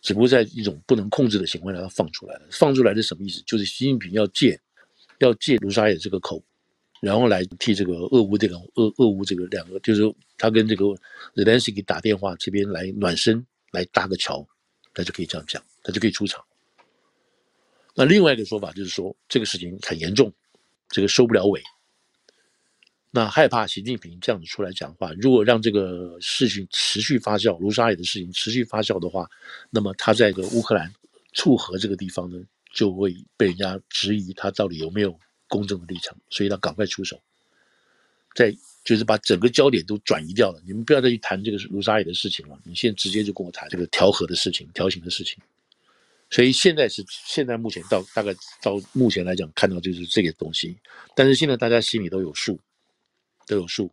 [0.00, 2.42] 只不过在一种不能控制的情况下，他放出来了。
[2.50, 3.42] 放出来是什么意思？
[3.46, 4.60] 就是习近平要借，
[5.18, 6.42] 要借卢沙野这个口，
[7.00, 10.02] 然后来替这个俄乌这个俄俄乌这个两个，就是
[10.36, 10.94] 他跟这个
[11.34, 14.46] 泽连斯基打电话这边来暖身，来搭个桥，
[14.92, 16.44] 他就可以这样讲，他就可以出场。
[17.94, 20.30] 那另外一个说法就是说，这个事情很严重，
[20.88, 21.62] 这个收不了尾。
[23.16, 29.30] 那害怕习近平这样子出来讲话，如果让这个事情持续发酵，卢沙野的事情持续发酵的话，
[29.70, 30.92] 那么他在这个乌克兰
[31.32, 32.36] 促和这个地方呢，
[32.72, 37.16] 就会被人家质疑他到底有没有公正的立场，所以他赶快出手，
[38.34, 38.52] 在
[38.84, 40.60] 就是把整个焦点都转移掉了。
[40.66, 45.38] 你们不要再去谈这个卢沙野的事情了，你现在直接就跟我谈这个调和的事情、调停的事情。
[46.30, 50.76] 所以现在是现在目前到大概到目前来讲看到就是这个东西，
[51.14, 52.58] 但是现在大家心里都有数。
[53.46, 53.92] 都有数，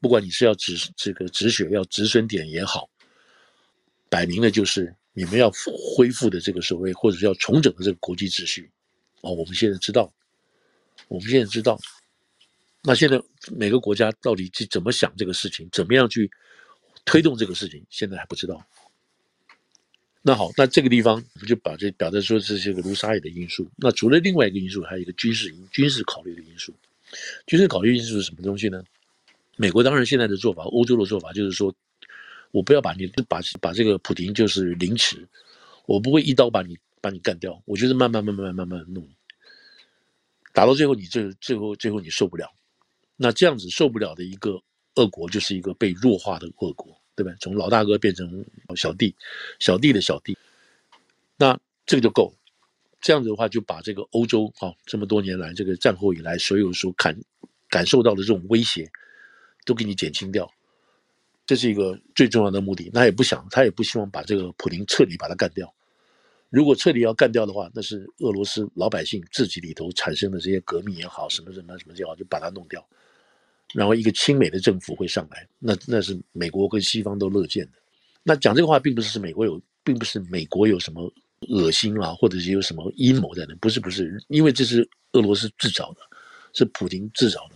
[0.00, 2.88] 不管你是要止这个止血，要止损点也好，
[4.08, 5.50] 摆明了就是你们要
[5.96, 8.70] 恢复的这个所谓，或者是要重整的这个国际秩序，
[9.22, 10.12] 哦，我们现在知道，
[11.08, 11.78] 我们现在知道，
[12.82, 16.30] 那现在每个国家到底去怎么想这个事情，怎么样去
[17.04, 18.64] 推动这个事情，现在还不知道。
[20.22, 23.66] 那好，那这个地方我们就把这表达说这是一个卢沙野的因素。
[23.76, 26.74] 那除了另外一个因素，还有一个军事因军事考虑的因素。
[27.46, 28.82] 军事考虑因素是什么东西呢？
[29.56, 31.74] 美国当然现在的做法，欧洲的做法就是说，
[32.50, 35.28] 我不要把你把把这个普丁就是凌迟，
[35.86, 39.06] 我不会一刀把你把你干掉，我就是慢慢慢慢慢慢弄，
[40.52, 42.50] 打到最后你最最后最后你受不了，
[43.16, 44.62] 那这样子受不了的一个
[44.94, 47.34] 恶国就是一个被弱化的恶国，对吧？
[47.38, 48.42] 从老大哥变成
[48.76, 49.14] 小弟，
[49.58, 50.38] 小弟的小弟，
[51.36, 52.39] 那这个就够了。
[53.00, 57.18] 这样子的话，就把这个欧洲啊，这么多年来，这个战后以来所有所感
[57.68, 58.90] 感受到的这种威胁，
[59.64, 60.50] 都给你减轻掉，
[61.46, 62.90] 这是一个最重要的目的。
[62.92, 65.72] 那也不想，他也不希望把这个普林彻底把他干掉。
[66.50, 72.86] 如果彻底要干掉的话，那是俄罗斯老百姓自己里头产生的这些革命也好，什么什么什么也好，就把它弄掉，
[73.72, 77.72] 然后一个亲美的政府会上来，那那是美国跟西方都乐见的。
[78.22, 81.10] 那讲这个话，并不是美国有，并不是美国有什么。
[81.48, 83.54] 恶心啊，或者是有什么阴谋在那？
[83.56, 86.00] 不是不是，因为这是俄罗斯制造的，
[86.52, 87.54] 是普京制造的。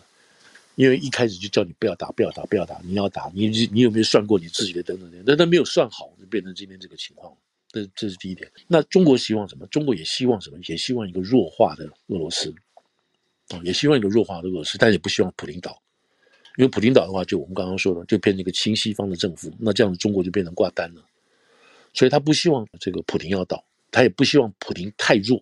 [0.76, 5.22] 因为一开始就叫你不要打，不要打，不要打，你要打，你你有没有算过你自己的等等等？
[5.24, 7.32] 但他没有算好，就变成今天这个情况。
[7.68, 8.50] 这这是第一点。
[8.66, 9.66] 那中国希望什么？
[9.66, 10.58] 中国也希望什么？
[10.66, 12.52] 也希望一个弱化的俄罗斯，
[13.50, 15.80] 啊，也希望一个弱化的俄罗斯，但也不希望普林倒。
[16.56, 21.02] 因为普丁倒的话，就我们刚刚说的，就变成一个亲西方的政府，那这样子中国就变成挂单了。
[21.92, 23.64] 所以他不希望这个普丁要倒。
[23.94, 25.40] 他也不希望普京太弱。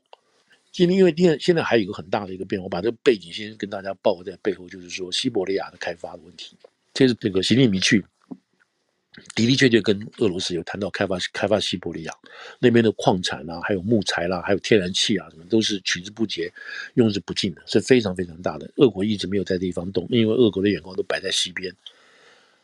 [0.71, 6.55] 今天因为现在现在还有一个很大的一个变化，我把这个背景先跟大家报在背后，就是说西伯利亚的开发的问题。
[6.93, 12.13] 这是这个习近平去的的确确跟俄罗斯有谈到开发开发西伯利亚
[12.59, 16.53] 那边的矿产啊，还有木材啦、还有天然气啊，什么都是取之不竭、
[16.95, 18.71] 用之不尽的，是非常非常大的。
[18.77, 21.75] 俄国一直没有在地方动，因为俄国的眼光都摆在西边。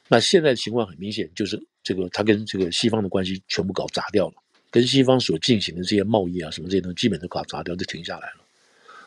[0.07, 4.35] 那现在的情况很明显，就是这个他跟这个西方的关系全部搞砸掉了。
[4.71, 8.45] 跟西方所进行的这些贸易啊，什么这些东西，基本都搞砸掉，就停下来了。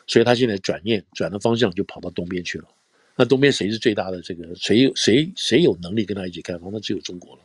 [0.06, 2.68] 所以他现在转念转的方向，就跑到东边去了。
[3.14, 4.20] 那东边谁是最大的？
[4.20, 6.68] 这个谁有谁谁有能力跟他一起开发？
[6.72, 7.42] 那只有中国了。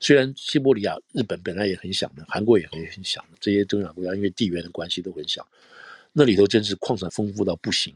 [0.00, 5.46] 虽然西伯利亚、日本本来也很想的，韩国也很很想的，这些中亚国家因为地缘的关系都很想。
[6.12, 7.94] 那里头真是矿产丰富到不行，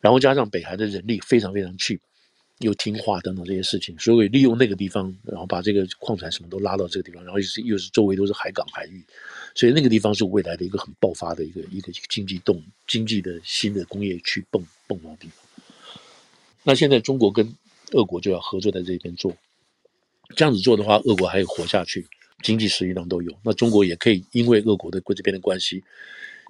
[0.00, 1.98] 然后加上北韩的人力非常非常 cheap。
[2.60, 9.04] 又听话等等这些事情，所以利用那个地方，然后把这个矿产什么都拉到这个地方，然后又是又是周围都是海港海域，
[9.54, 15.44] 所以那个地方是未来的一个很爆发的一个一个经济动经济的新的工业区蹦蹦的地方。
[16.64, 17.54] 那现在中国跟
[17.92, 19.36] 俄国就要合作在这边做，
[20.34, 22.04] 这样子做的话，俄国还有活下去，
[22.42, 23.32] 经济实力上都有。
[23.44, 25.82] 那中国也可以因为俄国的这边的关系，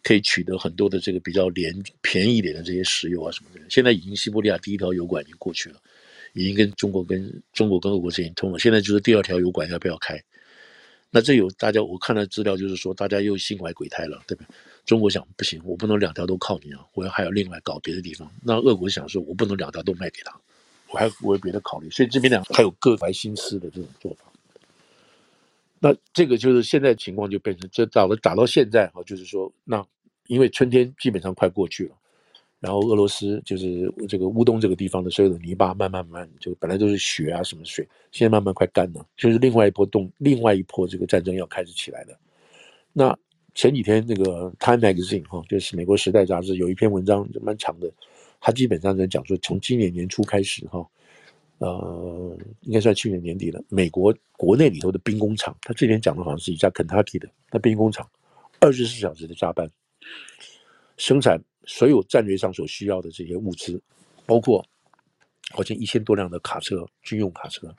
[0.02, 3.60] 可以取得很多的这个比较廉便宜一点的这些石油啊什么的。
[3.68, 5.80] 现在已经西伯利亚第一条油管已经过去了，
[6.32, 8.58] 已经跟中国跟中国跟俄国之间通了。
[8.58, 10.22] 现在就是第二条油管要不要开？
[11.10, 14.48] 那这有大家我看了资料，就是说大家又心怀鬼胎了，对不对？
[14.84, 18.30] 中国想不行，我不能两条都靠你啊，我要还要另外搞别的地方。
[18.42, 20.38] 那俄国想说，我不能两条都卖给他。
[20.90, 24.24] 我还我有别的考虑，所以这边两个还有各怀心思的这种做法。
[25.80, 29.86] 那这个就是现在情况就变成，这打了打到现在哈，就是说，那
[30.26, 31.94] 因为春天基本上快过去了，
[32.60, 42.18] 然后俄罗斯就是这个乌东这个地方的所有的泥巴慢慢慢就本来都是雪啊什么水，现在慢慢快干了，就是另外一波动，另外一波这个战争要开始起来了。
[42.92, 43.16] 那
[43.54, 47.90] 前几天那个 Time Magazine 哈，就是美国时代杂志有一篇文章就蛮长的。
[48.40, 50.86] 他基本上在讲说，从今年年初开始，哈，
[51.58, 53.60] 呃，应该算去年年底了。
[53.68, 58.08] 美国国内里头的兵工厂，他这边讲的好像是一家肯塔基的那兵工厂，
[58.60, 59.68] 二十四小时的加班，
[60.96, 63.80] 生产所有战略上所需要的这些物资，
[64.24, 64.64] 包括
[65.50, 67.72] 好像一千多辆的卡车，军用卡车，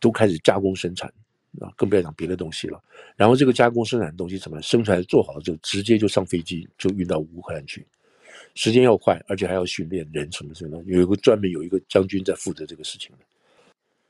[0.00, 1.08] 都开始加工生产
[1.60, 2.82] 啊，更不要讲别的东西了。
[3.14, 7.86] 然后这个加工生产的东西怎么生产做好了就，直接就上飞机，就运到乌克兰去。
[8.54, 13.24] 时间要快，而且还要训练人什么什么，有一个专门有一个将军在负责这个事情的。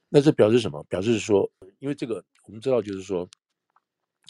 [0.09, 0.83] 那这表示什么？
[0.85, 3.29] 表示说，因为这个我们知道，就是说，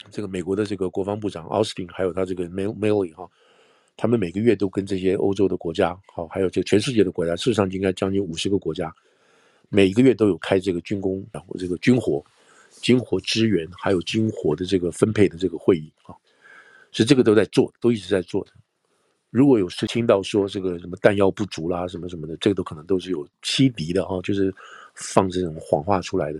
[0.09, 3.29] 这个美国的这个国防部长奥斯汀，还有他这个 Milley 哈，
[3.97, 8.93] 他们每个月都跟这些欧洲的国家，好，还有这全世界的国家，事实上应该将近五十个国家，
[9.69, 12.23] 每个月都有开这个军工，然后这个军火、
[12.81, 16.11] 军火支援，还有军火的这个分配的这个会议啊，
[16.91, 18.51] 所以这个都在做，都一直在做的。
[19.29, 24.53] 如果有是听到说这个什么弹药不足啦，什么什么的，这个都可能都是有欺敌的哈，就是
[24.93, 26.39] 放这种谎话出来的。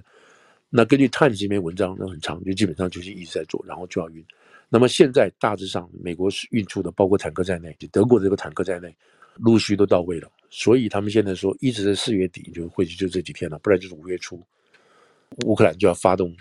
[0.70, 4.24] 那根据《Times》这篇文章，那很长，就基本上就是一直在做，然后就要运。
[4.76, 8.94] 那么现在大致上，美国是运出的，包括坦克在内，就德国这个坦克在内，
[9.38, 10.30] 陆续都到位了。
[10.50, 14.38] 所以他们现在说，一直在四月底就会就这几天了，不然就是五月初，
[15.46, 16.36] 乌克兰就要发动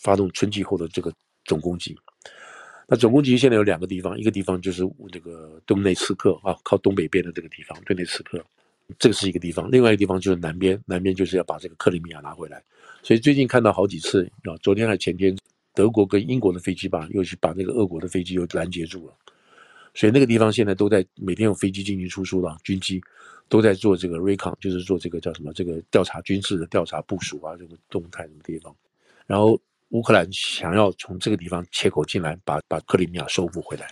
[0.00, 1.12] 发动春季后的这个
[1.44, 1.96] 总攻击。
[2.88, 8.44] 那总攻击现在有两个地方，一个地方就是这个顿内茨克啊，靠东北边的这个地方，顿内茨克，
[8.98, 12.60] 这个是一个地方；另外一个地方就是南边，南边就是要把这个克里米亚拿回来。
[13.04, 15.36] 所以最近看到好几次啊，昨天还前天，
[15.78, 19.14] 德国跟英国的飞机吧，又去把那个俄国的飞机又拦截住了。
[19.94, 23.00] 所以那个地方现在都在每天有飞机进进出出的，军机
[23.48, 28.74] 都在做这个 recon，就是做这个叫什么这个调查军事的调查部署啊，这个动态的地方，
[29.24, 29.56] 然后。
[29.92, 33.90] 乌克兰想要从这个地方切口进来，把把克里米亚收复回来。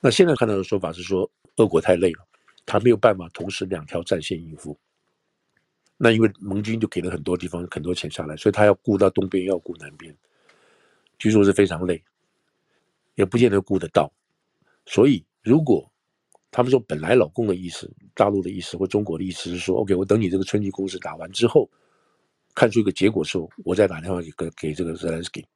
[0.00, 2.24] 那现在看到的说法是说，俄国太累了，
[2.64, 4.78] 他没有办法同时两条战线应付。
[5.96, 10.16] 那因为盟军就给了很多地方很多钱下来，所以他要顾到东边，要顾南边，
[11.18, 12.02] 据说是非常累，
[13.14, 14.12] 也不见得顾得到。
[14.84, 15.90] 所以如果
[16.50, 21.68] 他们说本来老共的意思、大陆的意思或中国的意思是说，OK，我等你这个春季攻势打完之后。
[22.58, 25.46] 看出一个结果之后，我再打电话给给这个泽连斯基，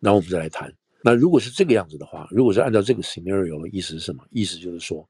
[0.00, 0.68] 然后我们再来谈。
[1.00, 4.26] 那如果是这个样子的话，如果是按照这个 scenario 的意思是什么？
[4.32, 5.08] 意思就是说，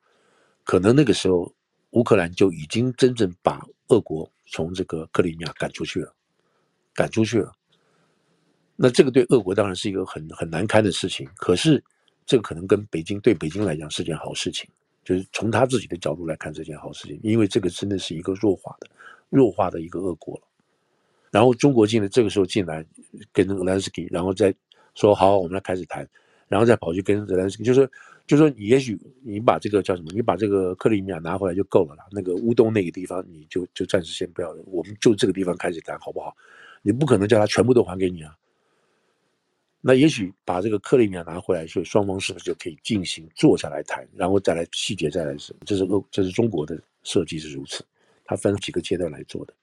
[0.64, 1.51] 可能那个时候
[1.92, 6.14] 乌克兰就已经真正把俄国从这个克里米亚赶出去了，
[6.92, 7.51] 赶出去了。
[8.76, 11.28] 那这个对俄国当然是一个很很难堪的事情。
[11.36, 11.82] 可是
[12.24, 14.68] 这个可能跟北京对北京来讲是件好事情，
[15.04, 18.88] 就是从他自己的角度来看这件好事情，因为这个真的是一个弱化的
[19.30, 20.42] 弱化的一个俄国了。
[21.30, 22.84] 然后中国进来，这个时候进来
[23.32, 24.54] 跟泽连斯基，然后再
[24.94, 26.08] 说好，我们来开始谈，
[26.48, 27.90] 然后再跑去跟泽连斯基，就是，
[28.26, 36.34] 就是说，你也许你把这个叫什么，你把这个克里米亚拿回来就够了啦，那个乌东那个地方你就就暂时先不要，我们就这个地方开始谈好不好？
[36.82, 38.34] 你不可能叫他全部都还给你啊。
[39.88, 47.84] 那也许把这个克里米亚拿回来，所以双方是不是就可以进行坐下来谈，然后再来细节再来说，这是俄，这是中国的设计是如此，
[48.24, 49.55] 它分几个阶段来做的。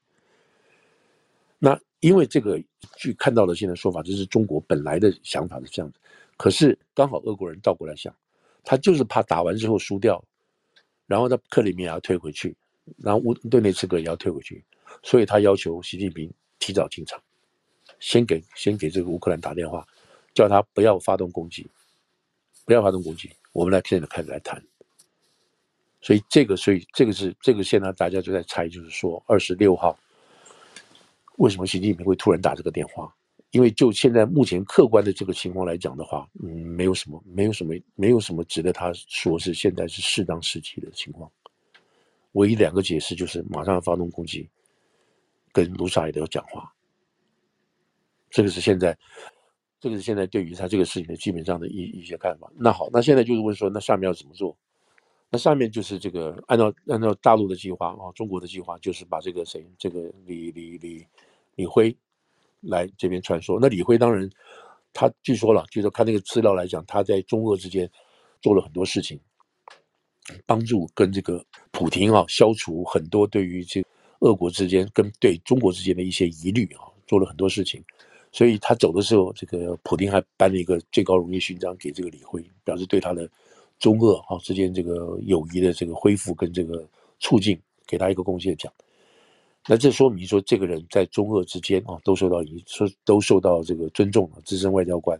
[1.58, 2.58] 那因为这个
[2.96, 5.98] 据看到的现在说法，这是中国本来的想法是这样子，
[6.38, 8.16] 可是刚好俄国人倒过来想，
[8.64, 10.24] 他就是怕打完之后输掉，
[11.06, 12.56] 然后他克里米亚要退回去，
[12.96, 14.64] 然后乌顿内茨克也要退回去，
[15.02, 17.22] 所以他要求习近平提早进场，
[18.00, 19.86] 先给先给这个乌克兰打电话，
[20.34, 21.66] 叫他不要发动攻击，
[22.66, 24.62] 不要发动攻击，我们来现在开始来谈。
[26.00, 29.98] 所以这个，所以这个是这个现在大家就在猜，就是说二十六号。
[31.38, 33.12] 为什么习近平会突然打这个电话？
[33.50, 41.30] 因为就现在目前客观的这个情况来讲的话，嗯，没有什么，没有什么，没有什么值得他说是现在是适当时机的情况。
[42.32, 44.48] 唯一两个解释就是马上要发动攻击，
[45.52, 46.72] 跟卢沙野的讲话。
[48.28, 48.96] 这个是现在，
[49.84, 52.50] 这个是现在对于他这个事情的基本上的一一些看法。
[52.56, 54.56] 那好，那现在就是问说，那下面要怎么做？
[55.28, 61.06] 那下面就是这个按照按照大陆的计划啊，中国的计划就是把这个谁，这个李李李
[61.54, 61.94] 李辉
[62.62, 63.58] 来这边传说。
[63.60, 64.26] 那李辉当然，
[64.94, 67.86] 他据说了，据说看那个资料来讲，他在中俄之间
[68.40, 69.20] 做了很多事情。
[70.46, 73.88] 帮助跟这个普亭啊，消除很多对于这个
[74.20, 77.84] 俄国之间跟对中国之间的一些疑虑啊，做了很多事情。
[78.34, 83.30] 所以他走的时候，这个普丁还颁了一个最高荣誉勋章给这个李辉，表示对他的
[83.78, 86.84] 中俄啊之间这个友谊的这个恢复跟这个
[87.20, 87.56] 促进，
[87.86, 88.72] 给他一个贡献奖。
[89.68, 95.16] 那这说明说，这个人在中俄之间啊都受到一说都受到这个尊重的资深外交官。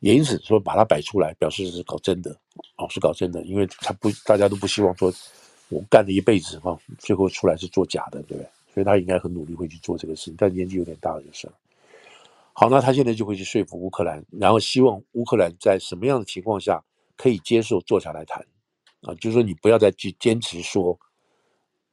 [0.00, 2.36] 也因此说，把它摆出来，表示是搞真的，
[2.76, 5.14] 哦，是搞真的，因为他不，大家都不希望说，
[5.68, 8.48] 我干了一辈子哈，最后出来是做假的，对不对？
[8.74, 11.52] 所以他应该很努力会去做这个事情，但年纪有点大了就是了。
[12.60, 16.82] 好，那他现在就会去说服乌克兰，然后希望乌克兰在什么样的情况下
[17.16, 18.44] 可以接受坐下来谈，
[19.02, 20.98] 啊，就是说你不要再去坚持说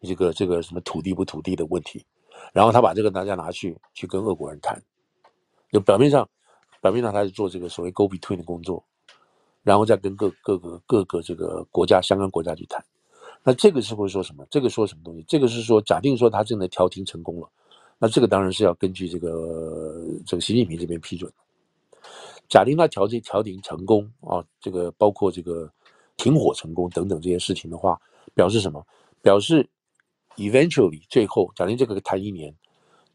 [0.01, 2.03] 这个这个什么土地不土地的问题，
[2.51, 4.81] 然后他把这个大家拿去去跟俄国人谈，
[5.71, 6.27] 就表面上。
[6.81, 8.83] 表面上他是做这个所谓 go between 的工作，
[9.61, 12.83] 然后再跟各各个各个这个国家相关国家去谈。
[13.43, 14.43] 那这个是会说什么？
[14.49, 15.23] 这个说什么东西？
[15.27, 17.49] 这个是说假定说他真的调停成功了，
[17.97, 21.31] 那这个当然是要根据这个这个习近平这边批准。
[22.47, 25.71] 假定他调停调停成功啊，这个包括这个
[26.17, 27.99] 停火成功等等这些事情的话，
[28.33, 28.85] 表示什么？
[29.21, 29.67] 表示
[30.37, 32.53] eventually 最后假定这个谈一年，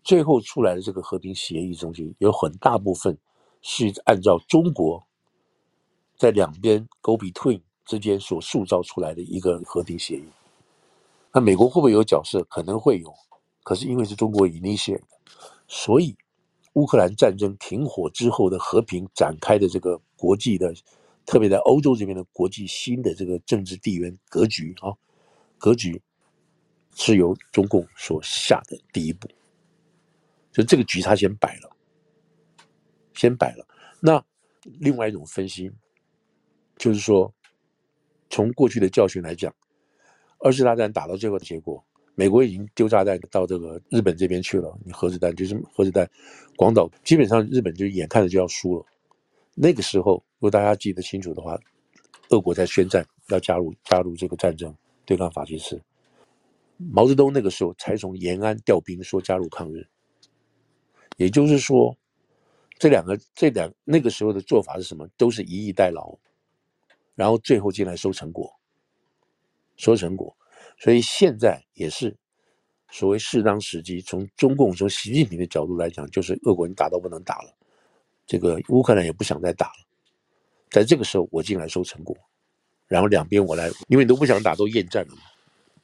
[0.03, 3.17] 最后出来的这个和平协议中间有很大部分。
[3.63, 5.07] 是按照中国
[6.17, 10.25] 在两边 go between 之间所塑造出来的一个和平协议，
[11.31, 12.43] 那美国会不会有角色？
[12.45, 13.13] 可能会有，
[13.71, 15.01] 可是因为是中国 initiate，
[15.69, 16.17] 所以
[16.73, 20.75] 乌克兰战争停火之后的和平展开的这个国际的，
[21.25, 24.91] 特别在欧洲这边的国际新的这个政治地缘格局啊，
[25.57, 26.03] 格局
[26.97, 29.29] 是由中共所下的第一步，
[30.51, 31.71] 就这个局他先摆了。
[33.15, 33.65] 先摆了，
[34.01, 34.25] 那
[34.65, 35.71] 另外一种分析
[36.77, 37.33] 就是说，
[38.31, 39.55] 从过去的教训来讲，
[40.41, 41.85] 二次大战打到最后的结果，
[42.21, 46.07] 美国已经丢炸弹到这个日本这边去了，你核子弹就是核子弹，
[46.55, 48.85] 广岛基本上日本就眼看着就要输了。
[49.55, 51.59] 那个时候，如果大家记得清楚的话，
[52.29, 54.71] 俄国在宣战要加入加入这个战争
[55.07, 55.81] 对抗法西斯，
[56.77, 59.89] 毛泽东那个时候才从延安调兵说加入抗日，
[61.17, 61.97] 也就是说。
[62.79, 65.09] 这两个，这两那个时候的做法是什么？
[65.17, 66.19] 都是以逸待劳，
[67.15, 68.51] 然后最后进来收成果，
[69.77, 70.37] 收成果。
[70.81, 72.17] 所以现在也是
[72.91, 77.55] 所谓适当时机，从中共从习近平的角度来讲，就是俄国人打到不能打了，
[78.27, 79.87] 这个乌克兰也不想再打了，
[80.71, 82.17] 在这个时候我进来收成果，
[82.89, 85.23] 然后两边我来，因为你都不想打，都厌战了嘛，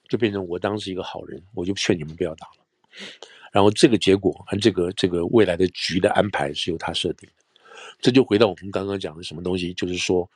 [0.08, 2.64] 就变成我当时一个好人，我就劝你们不要打了。
[3.52, 7.44] 然后这个结果和这个这个未来的局的安排是由他设定的，
[8.00, 10.28] 这就回到我们刚刚讲的什么东西，就是说，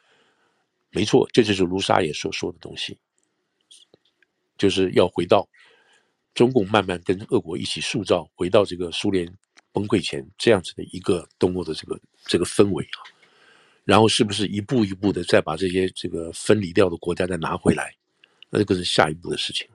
[0.91, 2.99] 没错，这就是卢沙野所说的东西，
[4.61, 5.49] 就是要回到
[6.35, 9.27] 中共慢慢跟俄国一起塑造，回到这个苏联
[9.73, 13.01] 崩溃前这样子的一个东欧的这个这个氛围啊，
[13.85, 17.95] 然后是不是一步一步的再把这些这个分离掉的国家再拿回来，
[18.51, 19.67] 那这个是下一步的事情。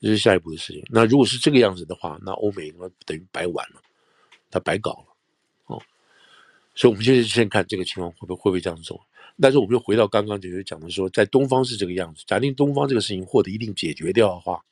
[0.00, 0.82] 这是下一步的事情。
[0.90, 3.80] 那如果是这个样子的话，那欧美那等于白玩了，
[4.50, 5.06] 他白搞了，
[5.66, 5.80] 哦。
[6.74, 9.00] 所以，我们现在先看这个情况会不会会不会这样走。
[9.40, 12.22] 但是，我们又回到刚刚就是讲的说，在东方是这个样子。
[12.26, 14.62] 假定东方这个事情获得一定解决掉的话，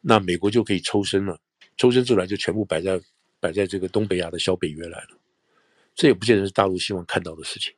[0.00, 1.40] 那美国就可以抽身了。
[1.76, 3.00] 抽身出来就全部摆在
[3.40, 5.18] 摆在这个东北亚的小北约来了。
[5.94, 7.72] 这也不见得是大陆希望看到的事情。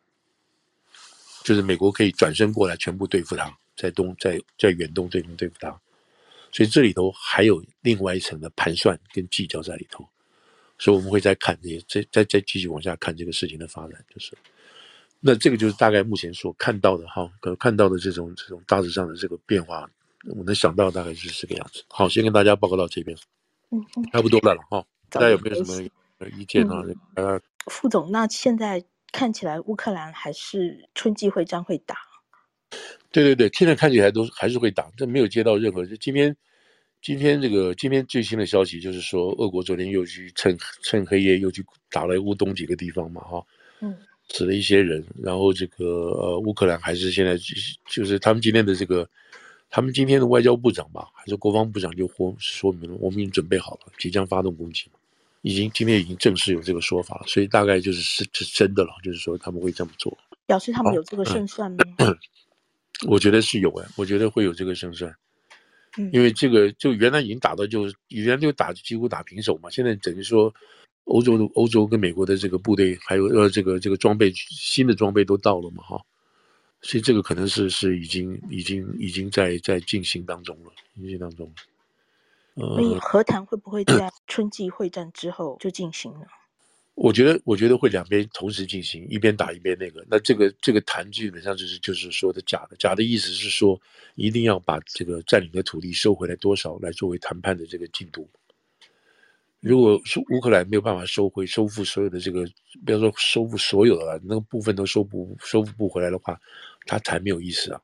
[1.45, 5.81] 就是美国可以转身过来全部对付他，在东在在远东这边对付他。
[6.53, 10.07] 所以这里头还有另外一层的盘算跟计较在里头，
[10.79, 14.37] 所以我们会再看这些，再再再继续往下看这个事情的发展，就是，
[15.25, 19.89] 那这个就是大概目前所看到的哈，可能看到的这种这种大致上的这个变化，
[20.35, 21.85] 我能想到大概就是这个样子。
[21.89, 23.17] 好，先跟大家报告到这边，
[23.71, 23.81] 嗯，
[24.13, 26.83] 差不多了了哈，大家有没有什么意见啊？
[27.15, 31.97] 呃、嗯，副总，那现在看起来乌克兰还是春季会战会打。
[33.13, 35.85] 对对对，现在看起来都还是会打，但没有接到任何。
[35.85, 36.35] 就今天，
[37.03, 43.45] 今天这个今天最新的消息就是说，俄国昨天又去趁趁黑夜又去打了乌东几个地方嘛，哈，
[43.81, 43.95] 嗯，
[44.29, 45.05] 死了一些人。
[45.23, 47.37] 然后这个呃，乌克兰还是现在
[47.89, 49.09] 就是他们今天的这个
[49.71, 54.91] 他们今天的外交部长吧，还是国防部长就说说明了，我们已经准备好了，即将发动攻击，
[55.41, 60.17] 已经今天已经正式有这个说法了，所以大概就是是是真的了，就是说他们会这么做，
[60.47, 61.79] 表示他们有这个胜算吗？
[61.99, 62.15] 啊、
[63.09, 65.15] 我觉得是有哎，我觉得会有这个胜算，
[66.13, 70.55] 因为这个就原来已经打到就原来就打几乎打平手嘛，现在等于说
[71.05, 76.01] 欧洲的欧洲跟美国的这个部队还有呃这个这个装备新的装备都到了嘛哈。
[76.81, 81.53] 所以这个可能是是已经已经已经在在进行当中了，进行当中。
[82.55, 86.27] 所以和谈会不会在春季会战之后就进行呢？
[86.95, 90.05] 我觉得我觉得会两边同时进行，一边打一边那个。
[90.11, 93.81] 那这个这个谈基本上就是就是说的假的，假的意思是说
[94.15, 98.29] 一定要把这个占领的土地收回来多少来作为谈判的这个进度。
[99.63, 102.45] 如果是乌克兰没有办法收回、收复所有的这个，
[102.85, 106.37] 不要说收复所有的了，那个部分都收不收复不回来的话，
[106.85, 107.81] 他谈没有意思啊。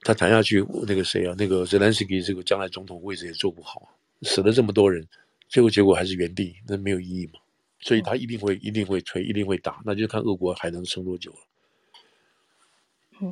[0.00, 5.06] 他谈下去，那个谁啊，那个泽连斯基这个将来总统位置也做不好，死了这么多人，
[5.48, 7.38] 最后结果还是原地，那没有意义嘛。
[7.80, 11.38] 所以他一定会、一定会推，一定会打，那就看俄国还能撑多久了。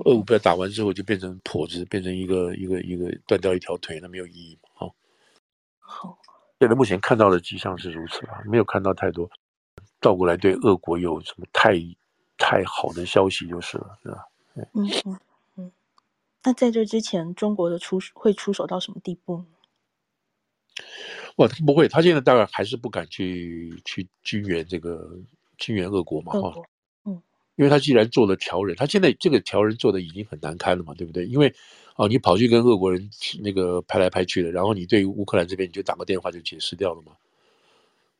[0.05, 4.68] 俄国不要打完之后就变成跛子，变成一个一个一个断掉一条腿，那没有意义嘛。
[4.74, 4.94] 好。
[5.78, 6.18] 好。
[6.61, 9.29] 现在目前看到的迹象是如此啊，没有看到太多
[9.99, 11.73] 倒过来对俄国有什么太
[12.37, 14.29] 太好的消息就是了，是吧？
[14.75, 15.19] 嗯嗯
[15.57, 15.73] 嗯。
[16.45, 19.47] 那在这之前，中国的出会出手到什么地步呢？
[21.37, 25.19] 哇，他不会，他现在当然还是不敢去去军援这个
[25.57, 26.53] 军援俄国嘛，哈。
[26.55, 26.63] 嗯。
[27.61, 31.27] 因为他既然做了调人，他现在这个调人做的已经很难堪了嘛，对不对？
[31.27, 31.55] 因为
[31.97, 33.11] 哦，你跑去跟俄国人
[33.43, 37.13] 那个拍来拍去的，然后你对于乌克兰这边你就打个电话就解释掉了嘛，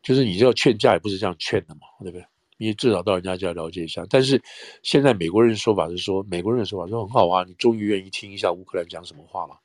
[0.03, 2.27] 就是你要劝架也不是这样劝的嘛，对不对？
[2.59, 4.05] 你至少到人家就要了解一下。
[4.11, 4.43] 但是
[4.83, 9.59] 现在美国人说法是说，美国人的说法说很好啊，你终于愿意听一下乌克兰讲什么话了，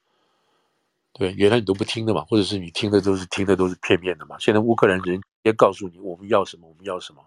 [1.12, 4.38] 对，原来你都不听的嘛，或者是你听的都是听的都是片面的嘛。
[4.40, 7.22] 现在乌克兰人直接告诉你我们要什么，我们要什么，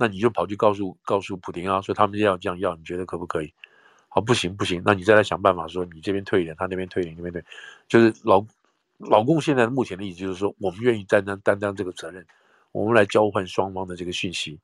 [0.00, 3.52] 那你就跑去告诉告诉普丁啊，说他们要这样要，你觉得可不可以？
[4.08, 7.44] 好，不行不行，那你再来想办法说，你这边退一点，他那边退一点，那边退，
[7.88, 8.46] 就是老
[8.98, 12.24] 老共现在目前的意思就是说，我们愿意担当担当这个责任，
[12.70, 14.60] 我们来交换双方的这个讯息，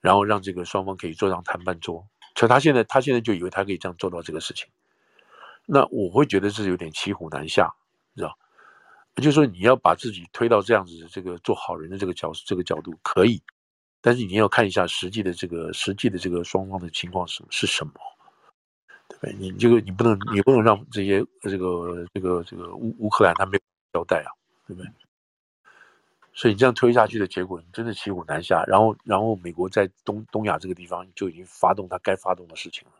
[0.00, 2.04] 然后让这个双方可以坐上谈判桌。
[2.34, 4.68] 可他现在他现在就以为他可以这样做到这个事情，
[5.64, 7.72] 那我会觉得是有点骑虎难下，
[8.12, 8.36] 你知道？
[9.16, 13.42] 就是说你要把自己推到这样子的这个做好人的这个角这个角度可以，
[14.02, 17.92] 但是你要看一下实际的这个实际的这个双方的情况是是什么。
[19.08, 23.60] 对不对，你这个你不能，你不能让这些这个这个这个乌乌克兰他没有
[24.00, 24.30] 交代啊，
[24.66, 24.90] 对不对？
[26.34, 28.64] 所以你这样推下去的结果，你真的骑虎难下。
[28.66, 32.94] 然后，然后美国在东东亚这个地方就已经发动他该发动的事情了，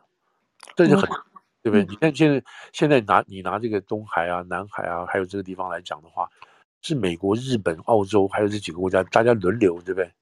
[0.77, 1.09] 这就很，
[1.63, 1.85] 对不对？
[1.87, 6.29] 你看现在现在拿你拿这个东海啊、南海啊，还有这个地方来讲的话，
[6.83, 10.13] 是美国、日本、澳洲还有这几个国家大家轮流，对不对？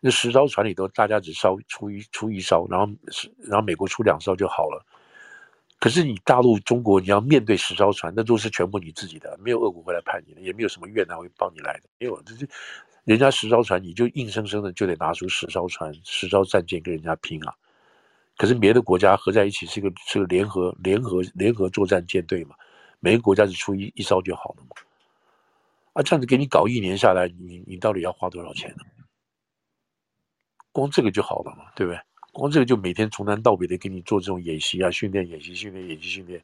[0.00, 4.84] 那十艘船里头大家只烧出一出一艘，然后是然后美国出两艘就好了。
[5.78, 12.46] 可是你大陆中国，你要面对十艘船，那都是全部你自己的，没有俄国会来派你的，也没有什么越南会帮你来的，没有，这这
[13.04, 17.54] 人家十艘船，你就硬生生的就得拿出十艘船、十艘战舰跟人家拼啊。
[18.36, 22.54] 可是别的国家合在一起是一个是个联合联合联合作战舰队嘛，
[23.00, 24.76] 每个国家只出一一艘就好了嘛。
[25.94, 28.84] 啊，这样子给你搞一年下来，你你到底要花多少钱呢？
[30.72, 32.00] 光这个就好了嘛，对不对？
[32.32, 36.40] 光这个就每天从南到北的给你做这种演习啊，训练演习训练演习训练，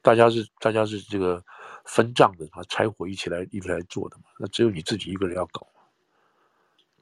[0.00, 1.44] 大家是大家是这个
[1.84, 4.22] 分账的啊，柴火一起来一起来做的嘛。
[4.38, 5.66] 那只有你自己一个人要搞，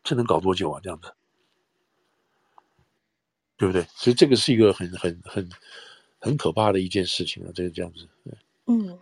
[0.03, 0.81] 这能搞多久啊？
[0.83, 1.13] 这样子，
[3.59, 3.83] 对不对？
[3.95, 5.47] 所以这个是一个很很很
[6.19, 7.51] 很可怕的一件事情啊。
[7.55, 8.09] 这个这样子，
[8.65, 8.99] 嗯，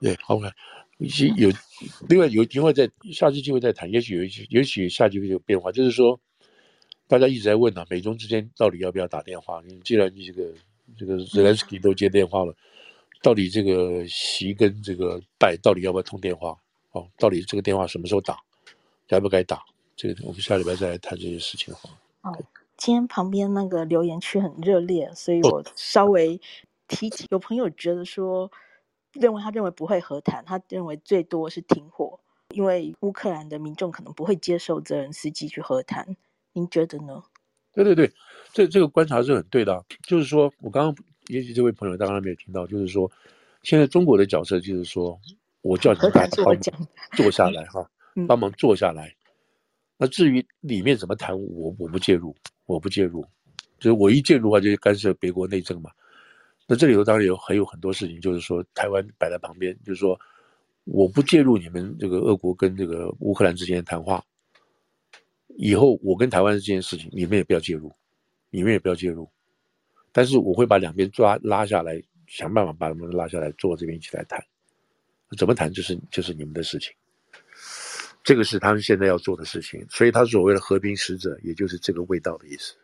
[0.00, 0.50] 对，OK，
[0.96, 1.56] 有有
[2.08, 6.18] 另外有另外在下次机会再谈，也许有一些也许下机会有变化，就是说。
[7.06, 9.62] 大家一直在问啊，美中之间到底要不要打电话？
[9.66, 10.52] 你既然你这个
[10.96, 12.54] 这个 Zelensky 都接电话了，
[13.22, 16.56] 到底这个习跟这个拜到底要不要通电话？
[16.92, 18.38] 哦，到底这个电话什么时候打？
[19.06, 19.62] 该不该打？
[19.96, 21.90] 这个我们下礼拜再来谈这些事情好。
[22.22, 22.32] 哦，
[22.76, 26.40] 今天旁边那个留言区很热烈，所以我稍微
[26.88, 27.26] 提起。
[27.30, 28.50] 有朋友觉得说，
[29.12, 32.18] 认为他认为不会和谈，他认为最多是停火，
[32.50, 36.16] 因为乌克兰的民众可能不会接受泽连斯基去和谈。
[36.54, 37.22] 您觉得呢？
[37.72, 38.10] 对对对，
[38.52, 39.84] 这这个观察是很对的。
[40.04, 43.10] 就是说我刚刚也许这位朋友刚刚没有听到，就是说
[43.62, 45.20] 现在中国的角色就是说，
[45.62, 46.76] 我叫你们大家
[47.16, 47.84] 坐下来哈，
[48.28, 49.12] 帮忙坐下来。
[49.96, 52.34] 那至于里面怎么谈，我我不介入，
[52.66, 53.26] 我不介入。
[53.78, 55.90] 就是我一介入的话，就干涉别国内政嘛。
[56.66, 60.18] 那这里头当然有还有很多事情，就是说台湾摆在旁边，就是说
[60.84, 64.24] 我不介入你们这个俄国跟这个乌克兰之间的谈话。
[65.56, 67.94] 以后我跟台湾这件事情，你们也不要介入，
[68.50, 69.28] 你们也不要介入。
[70.12, 74.44] 但是我会把两边抓拉下来，想办法把他们拉下来，坐这边一起来谈。
[75.36, 76.92] 怎么谈，就是就是你们的事情。
[78.22, 79.84] 这个是他们现在要做的事情。
[79.90, 82.74] 所以他所谓的和平使者，也就是这个味道的意思。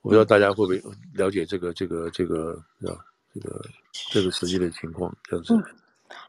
[0.00, 0.82] 我不知道大家会不会
[1.14, 2.52] 了解这个这个这个
[2.82, 2.96] 啊
[3.34, 3.64] 这个
[4.10, 5.54] 这个实际的情况，这样子。
[5.54, 5.62] 嗯，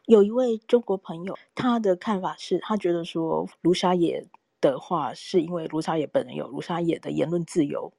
[0.06, 4.26] 有一位中国朋友，他的看法是他觉得说卢沙野
[4.60, 7.92] 的话，是因为卢沙野本人有卢沙野的言论自由。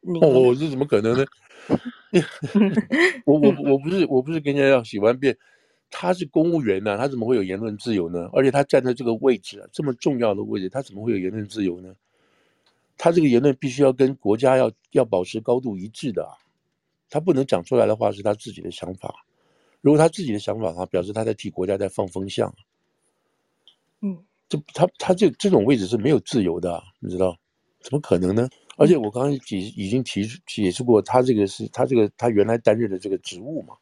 [0.00, 1.24] 你哦，这怎么可能呢？
[3.24, 5.36] 我我我不是我不是跟人家要喜欢辩，
[5.90, 8.30] 他是公务员呢、啊，他怎么会有言论自由呢？
[8.32, 11.94] 而且他站在这个位置啊，这么重要的位置，他怎么会有言论自由呢？
[12.96, 16.38] 他这个言论必须要跟国家要要保持高度一致的啊，
[17.10, 19.24] 他不能讲出来的话是他自己的想法。
[19.80, 22.54] 如果他自己的想法的话，表示他在替国家在放风向。
[24.00, 24.24] 嗯。
[24.48, 27.36] 这他他这这种位置是没有自由的啊，你知道？
[27.80, 28.48] 怎么可能呢？
[28.76, 29.38] 而且我刚刚已
[29.76, 33.76] 已经提解释过，他这个是他这个他原来担任的这个职务嘛，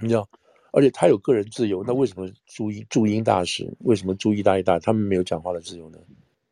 [0.00, 0.28] 你知道？
[0.70, 5.98] 而且他有个人自由，那为什么驻英驻英大使为什么驻意大利大他们没有讲话的自由呢？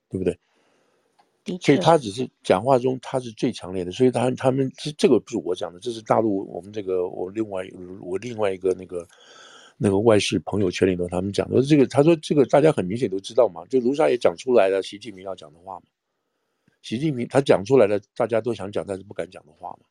[0.09, 0.39] 对不对？
[1.61, 7.63] 所以他只是讲话中他是最强烈的，所以他他们这这个不是我讲的，这是大陆我们这个我另外
[8.01, 9.07] 我另外一个那个。
[9.77, 15.87] 那个外事朋友圈里头，他们讲说这个，他说这个大家很明显都知道嘛，就卢沙也讲出来了，习近平要讲的话嘛，
[16.81, 19.87] 习近平他讲出来了，大家都想讲但是不敢讲的话嘛，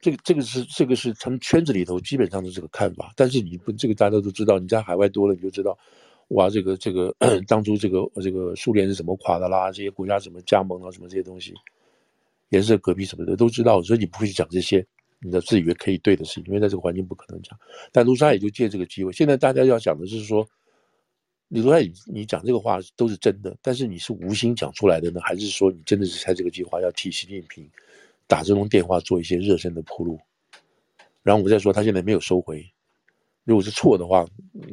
[0.00, 5.76] 这个这个是这个是他们圈子里头基本上的这个看法，但是你不这个大家都知道，你在海外多了你就知道，
[6.28, 7.14] 哇，这个这个
[7.48, 11.54] 当初这个这个苏联是怎么垮的啦，这些国家怎么加盟啊，什么这些东西，
[12.50, 14.86] 颜色隔壁什么的都知道，所以你不会去讲这些。
[15.24, 17.58] 你的自以为可以对的事情，因为在这个环境不可能讲。
[17.90, 20.46] 但卢沙也就借这个机会，现在大家要讲的是说，
[21.48, 27.66] 你卢沙你你讲这个话都是真的，但是你是无心讲出来的呢，还是说你真的是猜这个计划要替习近平
[28.26, 30.20] 打这种电话做一些热身的铺路？
[31.22, 32.62] 然后我再说，他现在没有收回。
[33.44, 34.26] 如果是错的话，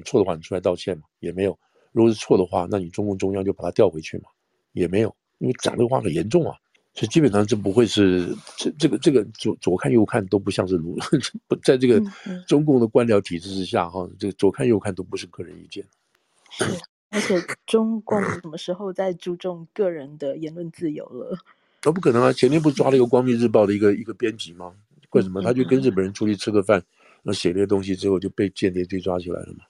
[0.04, 1.58] 错的话你出来道歉嘛，也没有。
[1.94, 4.26] 如果是错的话，那你中共中央就把他调回去嘛，
[4.74, 5.16] 也没有。
[5.40, 6.58] 因为讲这个话很严重啊。
[6.94, 10.98] 所以基本上这不会是这这个这个左左看右看都不像是卢，
[11.48, 12.02] 不在这个
[12.48, 15.84] 中共的官僚体制之下哈，这个左看右看都不是个人意见。
[16.50, 16.66] 是，
[17.10, 21.38] 而且中共什么时候在注重个人的言论自由了？
[21.84, 22.32] 那不可能啊！
[22.32, 24.74] 前天不抓了一个《光明日报》的一个一个编辑吗？
[25.12, 25.42] 为什么？
[25.42, 26.84] 他就跟日本人出去吃个饭，
[27.24, 29.64] 那写那些东西之后就被间谍队抓起来了嘛？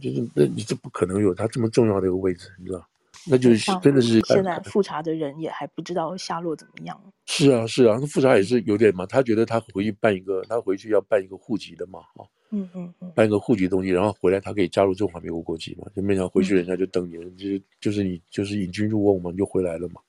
[0.00, 2.86] 就是那你这不可能有他这么重要的一个位置，你知道？
[3.26, 6.98] 那就是真的是现在复查的人也还不知道下落怎么样。
[7.26, 9.04] 是啊，是啊，那复查也是有点嘛。
[9.06, 15.86] 他觉得他回去办一个，他回去要办一个户籍的嘛，啊，嗯嗯嗯，办一个户籍东西，然后回来他可以加入中华民国国籍嘛。
[15.94, 20.00] 就没想到回去人家就等你了，就是就是你就是引军入瓮嘛，你就回来了嘛，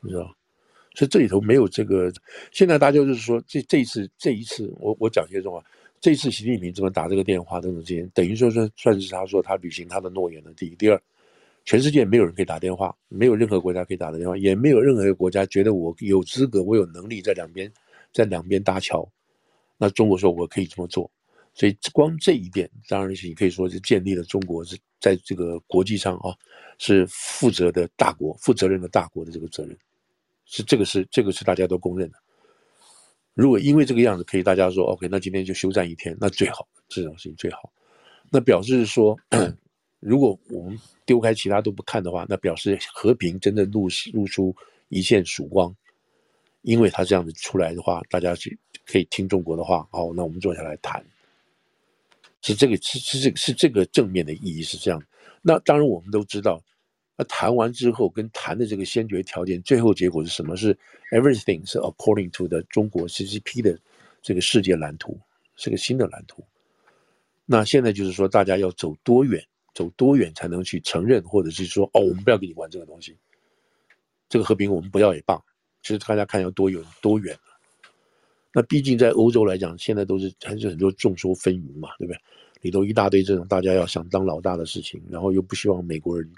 [0.00, 0.34] 你知道？
[0.94, 2.12] 所以这里头没有这个。
[2.50, 5.62] 现在大家就是说，这这一次这一次，我我讲些什么？
[6.00, 11.00] 这一次习近平这么打这个电话等等这些，等于说算算是他说他履行他的诺言的第一，第二。
[11.64, 17.70] 全世界没有人可以打电话，没有任何国家可以打的电话，也没有任何一个国家觉得我有资格，我有能力在两边，
[18.12, 19.08] 在两边搭桥。
[19.76, 21.08] 那中国说我可以这么做，
[21.54, 26.34] 所以光这一点，当然是你可以说是建立了中国是在这个国际上啊，
[26.78, 29.76] 是负责的大国、负责任的大国的这个责任，
[30.46, 32.18] 是这个是这个是大家都公认的。
[33.34, 37.70] 如果因为这个样子可以大家说 OK，那今天就休战一天，那最好这种事情最好，
[38.30, 39.16] 那表示说。
[40.00, 44.56] 如果我们丢开其他都不看的话，那表示和平真的露露出
[44.88, 45.74] 一线曙光，
[46.62, 51.04] 因为他这样子出来的话，大家去可以听中国的话，好，那我们坐下来谈，
[52.40, 55.02] 是这个是是这个是这个正面的意义是这样。
[55.42, 56.62] 那当然我们都知道，
[57.16, 60.56] 那谈完之后跟谈的这个先决条件，最后结果是什么？
[60.56, 60.74] 是
[61.10, 63.78] everything 是 according to 的中国 CCP 的
[64.22, 65.18] 这个世界蓝图，
[65.56, 66.42] 是个新的蓝图。
[67.44, 69.44] 那现在就是说，大家要走多远？
[69.74, 73.16] 走多远才能去承认，或者是说，哦，我们不要跟你玩这个东西，
[74.28, 75.40] 这个和平我们不要也罢。
[75.82, 77.38] 其实大家看要多远多远。
[78.52, 82.20] 那毕竟在欧洲来讲，现在都是还是很多众说纷纭嘛，对不对？
[82.62, 86.30] 里头一大堆这种大家要想当老大的事情，然后又不希望美国人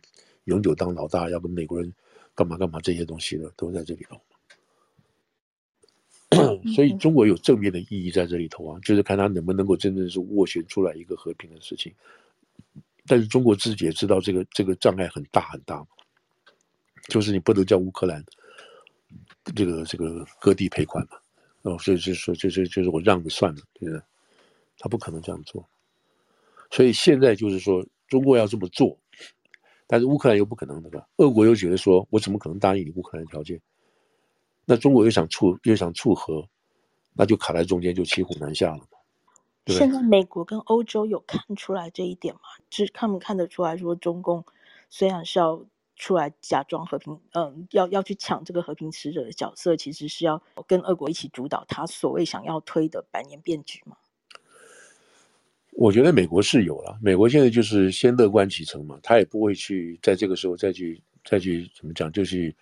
[0.44, 1.92] 永久当老大，要跟美国人
[2.34, 4.20] 干嘛干嘛这些东西的都在这里头。
[6.74, 11.92] 所以中国有正面的意义在这里头啊，就是看他能不能够真正是斡旋出来一个和平的事情。
[13.06, 15.84] 但是中国自己也知道这个这个障碍很大很大，
[17.08, 18.24] 就是你不能叫乌克兰
[19.56, 21.16] 这个这个割地赔款嘛，
[21.62, 24.02] 哦，所以就是说，就是就是我让着算了，对不对？
[24.78, 25.68] 他不可能这样做。
[26.70, 28.96] 所以现在就是说，中国要这么做，
[29.86, 31.06] 但是乌克兰又不可能，对吧？
[31.16, 33.60] 俄国又觉得说，我怎么可能答应你乌克兰条件？
[34.64, 36.48] 那中国又想促又想促和，
[37.14, 38.88] 那就卡在中间，就骑虎难下了。
[39.66, 42.40] 现在美国跟欧洲有看出来这一点吗？
[42.70, 44.44] 是看不看得出来说，中共
[44.90, 53.96] 虽然是要出来假装和平，嗯，要要去抢这个和平使者的角色，其实是要跟俄国一起主导他所谓想要推的百年变局吗？
[55.74, 62.54] 我觉得美国是有了，美国现在就是先乐观其成嘛，他也不会去在这个时候再去再去怎么讲，就去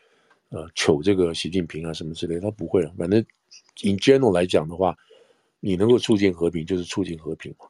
[0.51, 2.93] 呃求这个习近平啊什么之类，他不会了。
[2.99, 3.19] 反正
[3.83, 4.97] in general 来讲的话，
[5.61, 7.67] 你能够促进和平就是促进和平嘛，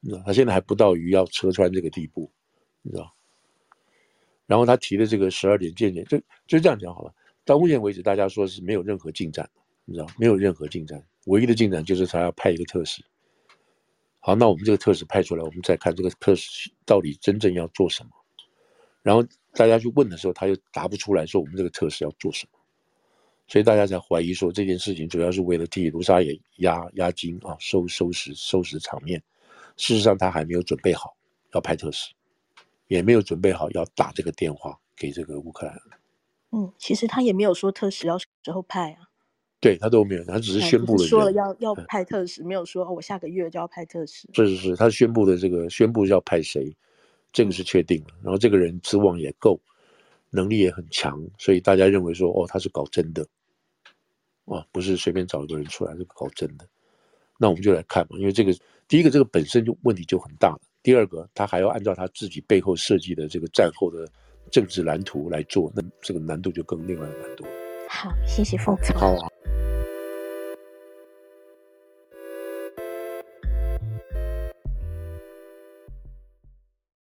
[0.00, 2.30] 你知道，他现在还不到于要戳穿这个地步，
[2.82, 3.12] 你知道。
[4.46, 7.14] 然后他提的这个十二点见解，就就这样讲好了。
[7.44, 9.48] 到目前为止，大家说是没有任何进展，
[9.84, 13.02] 你知道，没有任何进展，唯一的进展就是他要派一个特使。
[14.20, 18.10] 好，那我们这个特使派出来，我们再看这个特使到底真正要做什么。
[19.02, 19.22] 然后
[19.52, 22.58] 大家去问的时候，他又答不出来说我们这个特使要做什么，
[23.46, 29.22] 所以大家才怀疑说这件事情主要是为了替卢沙野压压惊啊，收收拾收拾场面。
[29.76, 31.16] 事实上，他还没有准备好
[31.52, 32.12] 要派特使，
[32.88, 35.76] 也没有准备好要打这个电话给这个乌克兰。
[36.52, 39.08] 嗯，其实他也没有说特使要什么时候派啊。
[39.60, 44.28] 对他都没有，他只是宣布了，说了要要派特使，没有说哦，我下个月就要派特使。
[44.32, 46.76] 是是是，他宣布的这个宣布要派谁，
[47.32, 48.14] 这个是确定了。
[48.22, 49.58] 然后这个人资望也够，
[50.34, 53.24] 能力也很强，所以大家认为说哦，他是搞真的，
[54.46, 56.66] 啊，不是随便找一个人出来，是搞真的。
[57.38, 58.52] 那我们就来看嘛，因为这个
[58.88, 64.08] 第一个这个本身就问题就很大了，第二个他还要按照他自己背后设计的这个战后的
[64.50, 67.44] 政治蓝图来做，那这个难度就更另外的难度。
[67.88, 68.96] 好，谢谢凤总。
[68.96, 69.33] 好。